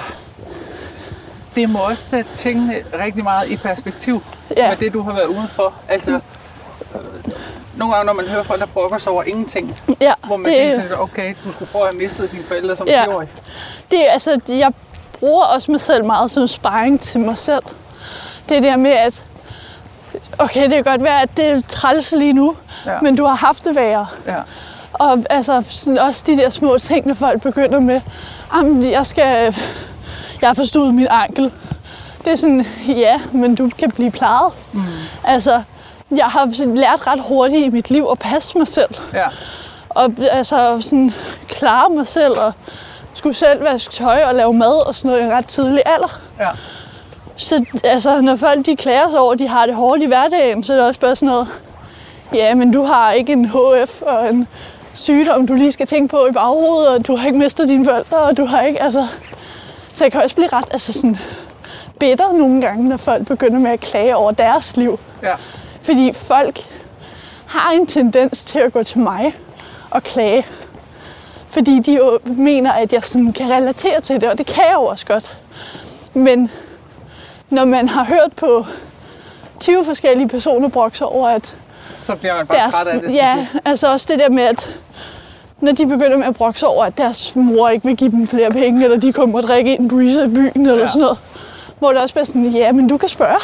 [1.56, 4.22] det må også sætte tingene rigtig meget i perspektiv
[4.56, 4.68] Ja.
[4.68, 5.74] med det, du har været udenfor.
[5.88, 6.20] Altså,
[7.76, 10.56] nogle gange, når man hører folk, der brokker sig over ingenting, Ja, hvor man det,
[10.56, 13.04] tænker sådan, okay, du skulle få at have mistet dine forældre som Ja.
[13.04, 13.28] 10-årig.
[13.90, 14.72] det altså, jeg
[15.18, 17.62] bruger også mig selv meget som sparring til mig selv.
[18.48, 19.24] Det der med, at
[20.38, 22.92] okay, det kan godt være, at det er træls lige nu, Ja.
[22.92, 23.00] ja.
[23.00, 24.06] men du har haft det værre.
[24.26, 24.36] Ja.
[24.92, 28.00] Og altså, sådan også de der små ting, når folk begynder med,
[28.54, 29.56] jamen, jeg skal,
[30.42, 31.52] jeg forstået min ankel.
[32.24, 34.52] Det er sådan, ja, men du kan blive plejet.
[34.72, 34.82] Mm.
[35.24, 35.62] Altså,
[36.16, 38.94] jeg har lært ret hurtigt i mit liv at passe mig selv.
[39.14, 39.26] Ja.
[39.88, 41.12] Og altså sådan
[41.48, 42.52] klare mig selv og
[43.14, 46.20] skulle selv vaske tøj og lave mad og sådan noget i en ret tidlig alder.
[46.40, 46.50] Ja.
[47.36, 50.62] Så altså, når folk de klager sig over, at de har det hårdt i hverdagen,
[50.62, 51.48] så er det også bare sådan noget,
[52.34, 54.48] ja, men du har ikke en HF og en
[54.94, 58.16] sygdom, du lige skal tænke på i baghovedet, og du har ikke mistet dine forældre,
[58.16, 59.06] og du har ikke, altså...
[59.96, 61.18] Så jeg kan også blive ret altså sådan,
[62.00, 65.00] bitter nogle gange, når folk begynder med at klage over deres liv.
[65.22, 65.34] Ja.
[65.80, 66.58] Fordi folk
[67.48, 69.34] har en tendens til at gå til mig
[69.90, 70.46] og klage.
[71.48, 74.74] Fordi de jo mener, at jeg sådan kan relatere til det, og det kan jeg
[74.74, 75.38] jo også godt.
[76.14, 76.50] Men
[77.50, 78.66] når man har hørt på
[79.60, 81.56] 20 forskellige personer brokke sig over, at
[81.90, 83.14] Så bliver man bare deres, træt af det.
[83.14, 84.80] ja, altså også det der med, at
[85.66, 88.26] når de begynder med at brokke sig over, at deres mor ikke vil give dem
[88.26, 90.88] flere penge, eller de kommer og drikke en breezer i byen, eller Ja.
[90.88, 91.18] sådan noget.
[91.78, 93.38] Hvor det også bliver sådan, ja, men du kan spørge.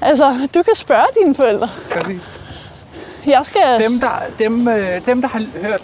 [0.00, 1.68] Altså, du kan spørge dine forældre.
[1.90, 2.20] Præcis.
[3.26, 3.60] Jeg skal...
[3.62, 4.08] Dem, der,
[4.38, 5.82] dem, øh, dem, der har hørt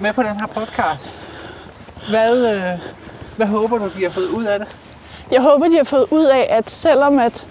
[0.00, 1.30] med på den her podcast,
[2.10, 2.62] hvad, øh,
[3.36, 4.68] hvad håber du, de har fået ud af det?
[5.32, 7.46] jeg håber, de har fået ud af, at selvom at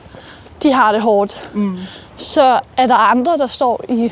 [0.64, 1.78] de har det hårdt, mm.
[2.18, 4.12] så er der andre, der står i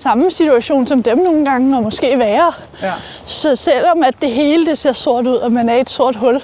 [0.00, 2.52] samme situation som dem nogle gange, og måske værre.
[2.82, 2.92] Ja.
[3.24, 6.16] Så selvom at det hele det ser sort ud, og man er i et sort
[6.16, 6.42] hul,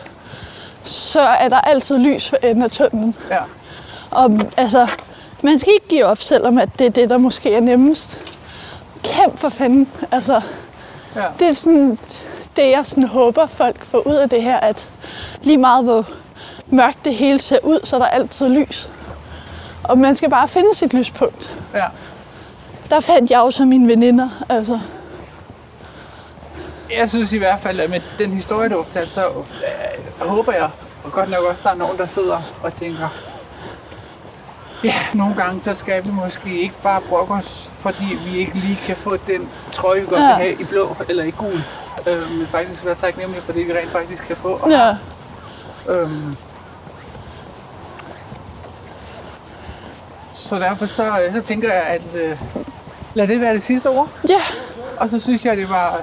[0.83, 3.15] så er der altid lys for enden af tunnelen.
[3.31, 3.39] Ja.
[4.11, 4.87] Og altså,
[5.43, 8.21] man skal ikke give op, selvom at det er det, der måske er nemmest.
[9.05, 9.89] Kæmp for fanden.
[10.13, 10.41] Altså,
[11.17, 11.23] Ja.
[11.39, 11.99] det er sådan,
[12.57, 14.87] det jeg sådan håber, folk får ud af det her, at
[15.43, 16.05] lige meget hvor
[16.73, 18.91] mørkt det hele ser ud, så er der altid lys.
[19.85, 21.59] Og man skal bare finde sit lyspunkt.
[21.75, 21.85] ja.
[22.91, 24.29] Der fandt jeg også mine veninder.
[24.49, 24.81] Altså,
[26.97, 30.53] Jeg synes i hvert fald, at med den historie, du har fortalt, så øh, håber
[30.53, 30.71] jeg,
[31.05, 33.09] og godt nok også, der er nogen, der sidder og tænker,
[34.85, 38.79] ja, nogle gange, så skal vi måske ikke bare brokke os, fordi vi ikke lige
[38.87, 40.27] kan få den trøje, vi godt Ja.
[40.27, 41.63] vil have i blå eller i gul.
[42.07, 44.49] Øh, men faktisk være taknemmelige for det, vi rent faktisk kan få.
[44.63, 44.91] Og, ja.
[45.89, 46.37] øhm,
[50.33, 52.33] så derfor så, øh, så tænker jeg, at øh,
[53.17, 54.09] lad det være det sidste ord.
[54.29, 54.41] ja,
[54.97, 56.01] Og så synes jeg, det var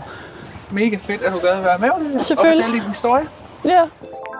[0.71, 2.19] mega fedt, at du gad at være med.
[2.19, 2.63] Selvfølgelig.
[2.65, 3.23] Og fortælle din historie.
[3.65, 3.79] ja.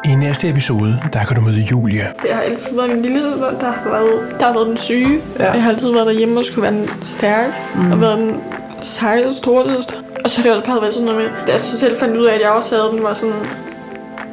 [0.06, 2.08] I næste episode, der kan du møde Julie.
[2.22, 5.22] Det har altid været min lille der har været, der har været den syge.
[5.40, 5.52] Ja.
[5.52, 7.50] Jeg har altid været derhjemme og skulle være den stærk.
[7.76, 7.92] Mm.
[7.92, 8.42] Og været den
[8.82, 9.96] sejle store søster.
[10.26, 12.18] Og så har det også bare været sådan noget med, da jeg så selv fandt
[12.18, 13.36] ud af, at jeg også havde den, var sådan...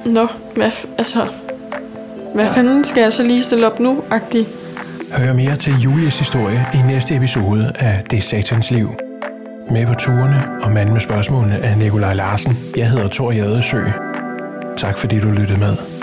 [0.05, 1.27] Nå, hvad, altså...
[2.35, 2.51] Hvad ja.
[2.51, 4.49] fanden skal jeg så lige stille op nu, agtig?
[5.19, 8.95] Hør mere til Julies historie i næste episode af Det Satans Liv.
[9.71, 12.57] Med på turene og manden med spørgsmålene er Nikolaj Larsen.
[12.77, 13.81] Jeg hedder Thor Jadesø.
[14.77, 16.00] Tak fordi du lyttede med.